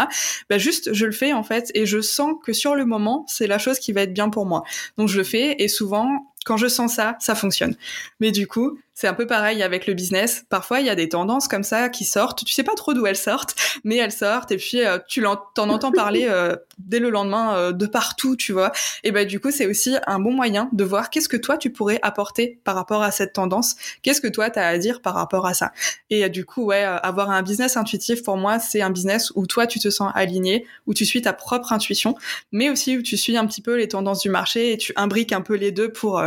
Bah, 0.49 0.57
juste, 0.57 0.93
je 0.93 1.05
le 1.05 1.11
fais, 1.11 1.33
en 1.33 1.43
fait, 1.43 1.71
et 1.75 1.85
je 1.85 1.99
sens 2.01 2.35
que 2.45 2.53
sur 2.53 2.75
le 2.75 2.85
moment, 2.85 3.25
c'est 3.27 3.47
la 3.47 3.57
chose 3.57 3.79
qui 3.79 3.91
va 3.91 4.01
être 4.01 4.13
bien 4.13 4.29
pour 4.29 4.45
moi. 4.45 4.63
Donc, 4.97 5.09
je 5.09 5.17
le 5.17 5.23
fais, 5.23 5.55
et 5.59 5.67
souvent, 5.67 6.09
quand 6.45 6.57
je 6.57 6.67
sens 6.67 6.95
ça, 6.95 7.17
ça 7.19 7.35
fonctionne. 7.35 7.75
Mais 8.19 8.31
du 8.31 8.47
coup, 8.47 8.79
c'est 9.01 9.07
un 9.07 9.15
peu 9.15 9.25
pareil 9.25 9.63
avec 9.63 9.87
le 9.87 9.95
business. 9.95 10.45
Parfois, 10.47 10.79
il 10.79 10.85
y 10.85 10.89
a 10.91 10.93
des 10.93 11.09
tendances 11.09 11.47
comme 11.47 11.63
ça 11.63 11.89
qui 11.89 12.05
sortent. 12.05 12.45
Tu 12.45 12.53
sais 12.53 12.61
pas 12.61 12.75
trop 12.75 12.93
d'où 12.93 13.07
elles 13.07 13.15
sortent, 13.15 13.55
mais 13.83 13.95
elles 13.95 14.11
sortent. 14.11 14.51
Et 14.51 14.57
puis, 14.57 14.85
euh, 14.85 14.99
tu 15.07 15.25
t'en 15.55 15.69
entends 15.69 15.91
parler 15.91 16.27
euh, 16.29 16.55
dès 16.77 16.99
le 16.99 17.09
lendemain 17.09 17.55
euh, 17.55 17.71
de 17.71 17.87
partout, 17.87 18.35
tu 18.35 18.53
vois. 18.53 18.71
Et 19.03 19.11
ben, 19.11 19.25
du 19.25 19.39
coup, 19.39 19.49
c'est 19.49 19.65
aussi 19.65 19.95
un 20.05 20.19
bon 20.19 20.31
moyen 20.31 20.69
de 20.71 20.83
voir 20.83 21.09
qu'est-ce 21.09 21.29
que 21.29 21.37
toi, 21.37 21.57
tu 21.57 21.71
pourrais 21.71 21.97
apporter 22.03 22.59
par 22.63 22.75
rapport 22.75 23.01
à 23.01 23.09
cette 23.09 23.33
tendance. 23.33 23.75
Qu'est-ce 24.03 24.21
que 24.21 24.27
toi, 24.27 24.51
tu 24.51 24.59
as 24.59 24.67
à 24.67 24.77
dire 24.77 25.01
par 25.01 25.15
rapport 25.15 25.47
à 25.47 25.55
ça? 25.55 25.71
Et 26.11 26.29
du 26.29 26.45
coup, 26.45 26.65
ouais, 26.65 26.83
avoir 26.83 27.31
un 27.31 27.41
business 27.41 27.77
intuitif, 27.77 28.21
pour 28.21 28.37
moi, 28.37 28.59
c'est 28.59 28.83
un 28.83 28.91
business 28.91 29.31
où 29.33 29.47
toi, 29.47 29.65
tu 29.65 29.79
te 29.79 29.89
sens 29.89 30.11
aligné, 30.13 30.67
où 30.85 30.93
tu 30.93 31.07
suis 31.07 31.23
ta 31.23 31.33
propre 31.33 31.73
intuition, 31.73 32.13
mais 32.51 32.69
aussi 32.69 32.99
où 32.99 33.01
tu 33.01 33.17
suis 33.17 33.35
un 33.35 33.47
petit 33.47 33.63
peu 33.63 33.77
les 33.77 33.87
tendances 33.87 34.21
du 34.21 34.29
marché 34.29 34.73
et 34.73 34.77
tu 34.77 34.93
imbriques 34.95 35.33
un 35.33 35.41
peu 35.41 35.55
les 35.55 35.71
deux 35.71 35.91
pour, 35.91 36.21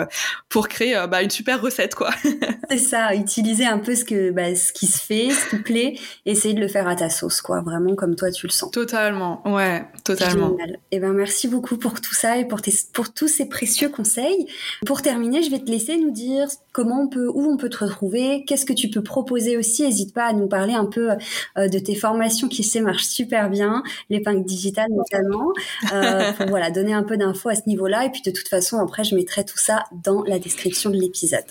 pour 0.48 0.66
créer 0.66 1.00
bah, 1.08 1.22
une 1.22 1.30
super 1.30 1.62
recette, 1.62 1.94
quoi. 1.94 2.10
C'est 2.70 2.78
ça, 2.78 3.14
utiliser 3.14 3.66
un 3.66 3.78
peu 3.78 3.94
ce 3.94 4.04
que 4.04 4.30
bah, 4.30 4.54
ce 4.54 4.72
qui 4.72 4.86
se 4.86 4.98
fait, 4.98 5.30
ce 5.30 5.50
qui 5.50 5.62
plaît, 5.62 5.98
essayer 6.26 6.54
de 6.54 6.60
le 6.60 6.68
faire 6.68 6.88
à 6.88 6.96
ta 6.96 7.10
sauce, 7.10 7.40
quoi, 7.40 7.60
vraiment 7.60 7.94
comme 7.94 8.16
toi 8.16 8.30
tu 8.30 8.46
le 8.46 8.52
sens. 8.52 8.70
Totalement, 8.70 9.42
ouais, 9.48 9.84
totalement. 10.04 10.56
Et 10.60 10.76
eh 10.92 10.98
ben 11.00 11.12
merci 11.12 11.48
beaucoup 11.48 11.76
pour 11.76 12.00
tout 12.00 12.14
ça 12.14 12.38
et 12.38 12.46
pour 12.46 12.62
tes, 12.62 12.72
pour 12.92 13.12
tous 13.12 13.28
ces 13.28 13.48
précieux 13.48 13.88
conseils. 13.88 14.46
Pour 14.86 15.02
terminer, 15.02 15.42
je 15.42 15.50
vais 15.50 15.58
te 15.58 15.70
laisser 15.70 15.96
nous 15.96 16.10
dire 16.10 16.48
comment 16.72 17.02
on 17.02 17.08
peut, 17.08 17.28
où 17.28 17.50
on 17.50 17.56
peut 17.56 17.68
te 17.68 17.84
retrouver, 17.84 18.44
qu'est-ce 18.46 18.66
que 18.66 18.72
tu 18.72 18.88
peux 18.88 19.02
proposer 19.02 19.56
aussi. 19.56 19.82
N'hésite 19.82 20.14
pas 20.14 20.24
à 20.24 20.32
nous 20.32 20.48
parler 20.48 20.74
un 20.74 20.86
peu 20.86 21.10
euh, 21.58 21.68
de 21.68 21.78
tes 21.78 21.94
formations 21.94 22.48
qui 22.48 22.62
se 22.64 22.78
marchent 22.78 23.06
super 23.06 23.50
bien, 23.50 23.82
l'épingle 24.10 24.44
digitale 24.44 24.90
notamment, 24.90 25.52
euh, 25.92 26.32
pour 26.36 26.46
voilà 26.46 26.70
donner 26.70 26.92
un 26.92 27.02
peu 27.02 27.16
d'infos 27.16 27.48
à 27.50 27.54
ce 27.54 27.62
niveau-là. 27.66 28.04
Et 28.04 28.10
puis 28.10 28.22
de 28.22 28.30
toute 28.30 28.48
façon, 28.48 28.78
après, 28.78 29.04
je 29.04 29.14
mettrai 29.14 29.44
tout 29.44 29.58
ça 29.58 29.84
dans 30.04 30.22
la 30.24 30.38
description 30.38 30.90
de 30.90 30.96
l'épisode. 30.96 31.44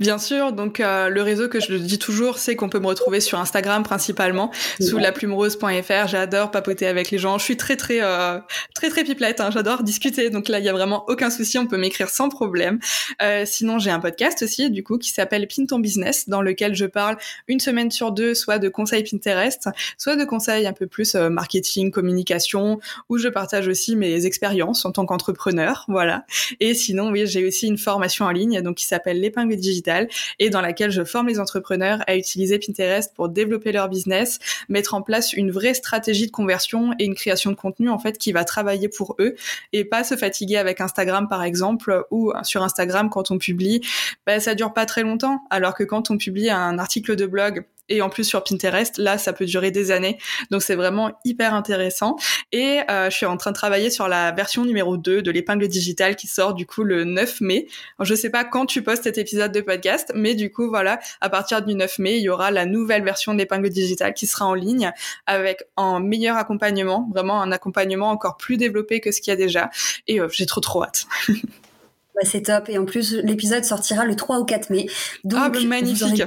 Bien 0.00 0.16
sûr, 0.16 0.52
donc 0.52 0.80
euh, 0.80 1.10
le 1.10 1.20
réseau 1.20 1.48
que 1.48 1.60
je 1.60 1.72
le 1.72 1.78
dis 1.78 1.98
toujours, 1.98 2.38
c'est 2.38 2.56
qu'on 2.56 2.70
peut 2.70 2.78
me 2.78 2.86
retrouver 2.86 3.20
sur 3.20 3.38
Instagram 3.38 3.82
principalement, 3.82 4.50
sous 4.80 4.96
la 4.96 5.10
rose.fr. 5.10 6.08
J'adore 6.08 6.50
papoter 6.50 6.86
avec 6.86 7.10
les 7.10 7.18
gens. 7.18 7.36
Je 7.36 7.44
suis 7.44 7.58
très 7.58 7.76
très 7.76 7.98
euh, 8.00 8.38
très 8.74 8.88
très 8.88 9.04
pipelette. 9.04 9.42
Hein. 9.42 9.50
J'adore 9.50 9.82
discuter, 9.82 10.30
donc 10.30 10.48
là 10.48 10.58
il 10.58 10.64
y 10.64 10.70
a 10.70 10.72
vraiment 10.72 11.04
aucun 11.08 11.28
souci. 11.28 11.58
On 11.58 11.66
peut 11.66 11.76
m'écrire 11.76 12.08
sans 12.08 12.30
problème. 12.30 12.78
Euh, 13.20 13.42
sinon 13.44 13.78
j'ai 13.78 13.90
un 13.90 14.00
podcast 14.00 14.42
aussi, 14.42 14.70
du 14.70 14.82
coup, 14.82 14.96
qui 14.96 15.10
s'appelle 15.10 15.46
Pin 15.46 15.66
ton 15.66 15.78
business, 15.78 16.30
dans 16.30 16.40
lequel 16.40 16.74
je 16.74 16.86
parle 16.86 17.18
une 17.46 17.60
semaine 17.60 17.90
sur 17.90 18.10
deux, 18.10 18.34
soit 18.34 18.58
de 18.58 18.70
conseils 18.70 19.04
Pinterest, 19.04 19.68
soit 19.98 20.16
de 20.16 20.24
conseils 20.24 20.66
un 20.66 20.72
peu 20.72 20.86
plus 20.86 21.14
marketing, 21.14 21.90
communication, 21.90 22.80
où 23.10 23.18
je 23.18 23.28
partage 23.28 23.68
aussi 23.68 23.96
mes 23.96 24.24
expériences 24.24 24.86
en 24.86 24.92
tant 24.92 25.04
qu'entrepreneur, 25.04 25.84
voilà. 25.88 26.24
Et 26.60 26.72
sinon 26.72 27.10
oui, 27.10 27.26
j'ai 27.26 27.46
aussi 27.46 27.66
une 27.66 27.78
formation 27.78 28.24
en 28.24 28.30
ligne, 28.30 28.62
donc 28.62 28.76
qui 28.76 28.86
s'appelle 28.86 29.20
l'épingle 29.20 29.49
digital 29.56 30.08
et 30.38 30.50
dans 30.50 30.60
laquelle 30.60 30.90
je 30.90 31.04
forme 31.04 31.28
les 31.28 31.40
entrepreneurs 31.40 32.02
à 32.06 32.16
utiliser 32.16 32.58
Pinterest 32.58 33.14
pour 33.14 33.28
développer 33.28 33.72
leur 33.72 33.88
business, 33.88 34.38
mettre 34.68 34.94
en 34.94 35.02
place 35.02 35.32
une 35.32 35.50
vraie 35.50 35.74
stratégie 35.74 36.26
de 36.26 36.30
conversion 36.30 36.92
et 36.98 37.04
une 37.04 37.14
création 37.14 37.50
de 37.50 37.56
contenu 37.56 37.88
en 37.88 37.98
fait 37.98 38.18
qui 38.18 38.32
va 38.32 38.44
travailler 38.44 38.88
pour 38.88 39.16
eux 39.18 39.34
et 39.72 39.84
pas 39.84 40.04
se 40.04 40.16
fatiguer 40.16 40.56
avec 40.56 40.80
Instagram 40.80 41.28
par 41.28 41.42
exemple 41.42 42.04
ou 42.10 42.32
sur 42.42 42.62
Instagram 42.62 43.10
quand 43.10 43.30
on 43.30 43.38
publie, 43.38 43.80
bah, 44.26 44.40
ça 44.40 44.54
dure 44.54 44.72
pas 44.72 44.86
très 44.86 45.02
longtemps 45.02 45.40
alors 45.50 45.74
que 45.74 45.84
quand 45.84 46.10
on 46.10 46.18
publie 46.18 46.50
un 46.50 46.78
article 46.78 47.16
de 47.16 47.26
blog 47.26 47.64
et 47.90 48.00
en 48.02 48.08
plus 48.08 48.24
sur 48.24 48.42
Pinterest, 48.42 48.96
là, 48.96 49.18
ça 49.18 49.32
peut 49.32 49.44
durer 49.44 49.70
des 49.70 49.90
années. 49.90 50.16
Donc 50.50 50.62
c'est 50.62 50.76
vraiment 50.76 51.12
hyper 51.24 51.52
intéressant. 51.54 52.16
Et 52.52 52.80
euh, 52.90 53.10
je 53.10 53.16
suis 53.16 53.26
en 53.26 53.36
train 53.36 53.50
de 53.50 53.56
travailler 53.56 53.90
sur 53.90 54.08
la 54.08 54.32
version 54.32 54.64
numéro 54.64 54.96
2 54.96 55.22
de 55.22 55.30
l'épingle 55.30 55.68
digitale 55.68 56.16
qui 56.16 56.28
sort 56.28 56.54
du 56.54 56.66
coup 56.66 56.84
le 56.84 57.04
9 57.04 57.40
mai. 57.42 57.66
Alors, 57.98 58.06
je 58.06 58.14
sais 58.14 58.30
pas 58.30 58.44
quand 58.44 58.66
tu 58.66 58.82
postes 58.82 59.04
cet 59.04 59.18
épisode 59.18 59.52
de 59.52 59.60
podcast, 59.60 60.12
mais 60.14 60.34
du 60.34 60.50
coup 60.50 60.68
voilà, 60.68 61.00
à 61.20 61.28
partir 61.28 61.62
du 61.62 61.74
9 61.74 61.98
mai, 61.98 62.16
il 62.16 62.22
y 62.22 62.28
aura 62.28 62.50
la 62.50 62.64
nouvelle 62.64 63.02
version 63.02 63.34
de 63.34 63.38
l'épingle 63.38 63.68
digitale 63.68 64.14
qui 64.14 64.26
sera 64.26 64.46
en 64.46 64.54
ligne 64.54 64.92
avec 65.26 65.64
un 65.76 66.00
meilleur 66.00 66.36
accompagnement, 66.36 67.08
vraiment 67.12 67.42
un 67.42 67.50
accompagnement 67.50 68.10
encore 68.10 68.36
plus 68.36 68.56
développé 68.56 69.00
que 69.00 69.10
ce 69.10 69.20
qu'il 69.20 69.32
y 69.32 69.34
a 69.34 69.36
déjà. 69.36 69.70
Et 70.06 70.20
euh, 70.20 70.28
j'ai 70.30 70.46
trop 70.46 70.60
trop 70.60 70.84
hâte. 70.84 71.06
Bah, 72.14 72.22
c'est 72.24 72.42
top. 72.42 72.68
Et 72.68 72.78
en 72.78 72.84
plus, 72.84 73.14
l'épisode 73.14 73.64
sortira 73.64 74.04
le 74.04 74.16
3 74.16 74.40
ou 74.40 74.44
4 74.44 74.70
mai. 74.70 74.86
Donc, 75.24 75.40
ah, 75.42 75.48
bah, 75.52 75.58
magnifique. 75.64 76.22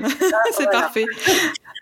c'est 0.58 0.70
parfait. 0.72 1.06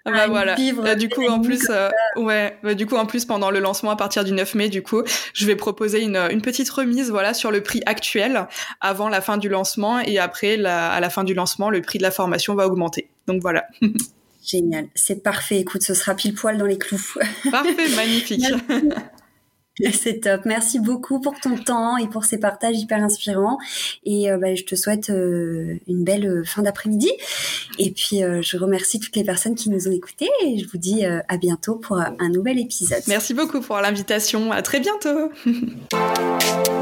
Bah, 0.06 0.28
voilà. 0.28 0.56
Du 0.96 1.10
coup, 1.10 1.26
en 1.28 1.42
plus, 1.42 1.68
euh, 1.70 1.90
ouais, 2.16 2.58
bah, 2.64 2.74
du 2.74 2.86
coup, 2.86 2.96
en 2.96 3.06
plus, 3.06 3.26
pendant 3.26 3.52
le 3.52 3.60
lancement 3.60 3.92
à 3.92 3.96
partir 3.96 4.24
du 4.24 4.32
9 4.32 4.56
mai, 4.56 4.70
du 4.70 4.82
coup, 4.82 5.04
je 5.34 5.46
vais 5.46 5.56
proposer 5.56 6.02
une, 6.02 6.18
une 6.32 6.42
petite 6.42 6.70
remise, 6.70 7.12
voilà, 7.12 7.34
sur 7.34 7.52
le 7.52 7.62
prix 7.62 7.82
actuel 7.86 8.48
avant 8.80 9.10
la 9.10 9.22
fin 9.22 9.38
du 9.38 9.50
lancement 9.50 10.00
et 10.00 10.18
après, 10.18 10.58
la, 10.58 10.92
à 10.92 11.00
la 11.00 11.10
fin 11.10 11.24
du 11.24 11.34
lancement, 11.34 11.70
le 11.70 11.82
prix 11.82 12.00
de 12.00 12.04
la 12.04 12.12
formation 12.12 12.56
va 12.56 12.68
augmenter. 12.68 13.10
Donc 13.28 13.42
voilà. 13.42 13.66
Génial, 14.44 14.88
c'est 14.96 15.22
parfait. 15.22 15.60
Écoute, 15.60 15.84
ce 15.84 15.94
sera 15.94 16.16
pile 16.16 16.34
poil 16.34 16.58
dans 16.58 16.66
les 16.66 16.80
clous. 16.80 17.14
Parfait, 17.52 17.96
magnifique. 17.96 18.44
C'est 19.94 20.22
top. 20.22 20.42
Merci 20.46 20.80
beaucoup 20.80 21.20
pour 21.20 21.40
ton 21.40 21.58
temps 21.58 21.98
et 21.98 22.08
pour 22.08 22.26
ces 22.26 22.38
partages 22.38 22.78
hyper 22.78 23.04
inspirants. 23.04 23.58
Et 24.04 24.32
euh, 24.32 24.38
bah, 24.38 24.54
je 24.56 24.64
te 24.64 24.76
souhaite 24.76 25.10
euh, 25.10 25.78
une 25.88 26.04
belle 26.04 26.28
euh, 26.28 26.44
fin 26.44 26.62
d'après-midi. 26.62 27.12
Et 27.80 27.92
puis, 27.92 28.20
je 28.20 28.58
remercie 28.58 29.00
toutes 29.00 29.16
les 29.16 29.24
personnes 29.24 29.56
qui 29.56 29.70
nous 29.70 29.88
ont 29.88 29.92
écoutés 29.92 30.30
et 30.44 30.60
je 30.60 30.68
vous 30.68 30.78
dis 30.78 31.06
à 31.06 31.38
bientôt 31.38 31.76
pour 31.76 31.98
un 31.98 32.30
nouvel 32.30 32.60
épisode. 32.60 33.02
Merci 33.08 33.34
beaucoup 33.34 33.62
pour 33.62 33.78
l'invitation. 33.78 34.52
À 34.52 34.62
très 34.62 34.80
bientôt. 34.80 35.32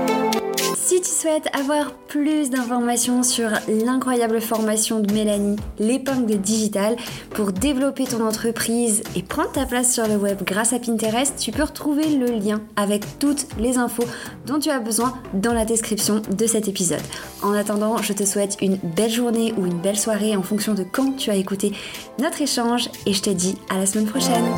Si 0.89 1.01
tu 1.01 1.11
souhaites 1.11 1.55
avoir 1.55 1.91
plus 1.93 2.49
d'informations 2.49 3.21
sur 3.21 3.51
l'incroyable 3.67 4.41
formation 4.41 4.99
de 4.99 5.13
Mélanie, 5.13 5.55
l'épingle 5.77 6.39
digitale, 6.39 6.95
pour 7.29 7.51
développer 7.51 8.05
ton 8.05 8.25
entreprise 8.25 9.03
et 9.15 9.21
prendre 9.21 9.51
ta 9.51 9.67
place 9.67 9.93
sur 9.93 10.07
le 10.07 10.15
web 10.15 10.39
grâce 10.43 10.73
à 10.73 10.79
Pinterest, 10.79 11.35
tu 11.37 11.51
peux 11.51 11.61
retrouver 11.61 12.07
le 12.15 12.31
lien 12.31 12.61
avec 12.75 13.03
toutes 13.19 13.45
les 13.59 13.77
infos 13.77 14.05
dont 14.47 14.57
tu 14.57 14.71
as 14.71 14.79
besoin 14.79 15.13
dans 15.35 15.53
la 15.53 15.63
description 15.63 16.23
de 16.27 16.47
cet 16.47 16.67
épisode. 16.67 17.03
En 17.43 17.53
attendant, 17.53 17.97
je 17.97 18.13
te 18.13 18.25
souhaite 18.25 18.57
une 18.59 18.77
belle 18.77 19.11
journée 19.11 19.53
ou 19.59 19.67
une 19.67 19.79
belle 19.79 19.99
soirée 19.99 20.35
en 20.35 20.41
fonction 20.41 20.73
de 20.73 20.83
quand 20.83 21.15
tu 21.15 21.29
as 21.29 21.35
écouté 21.35 21.71
notre 22.17 22.41
échange 22.41 22.89
et 23.05 23.13
je 23.13 23.21
te 23.21 23.29
dis 23.29 23.57
à 23.69 23.77
la 23.77 23.85
semaine 23.85 24.07
prochaine. 24.07 24.57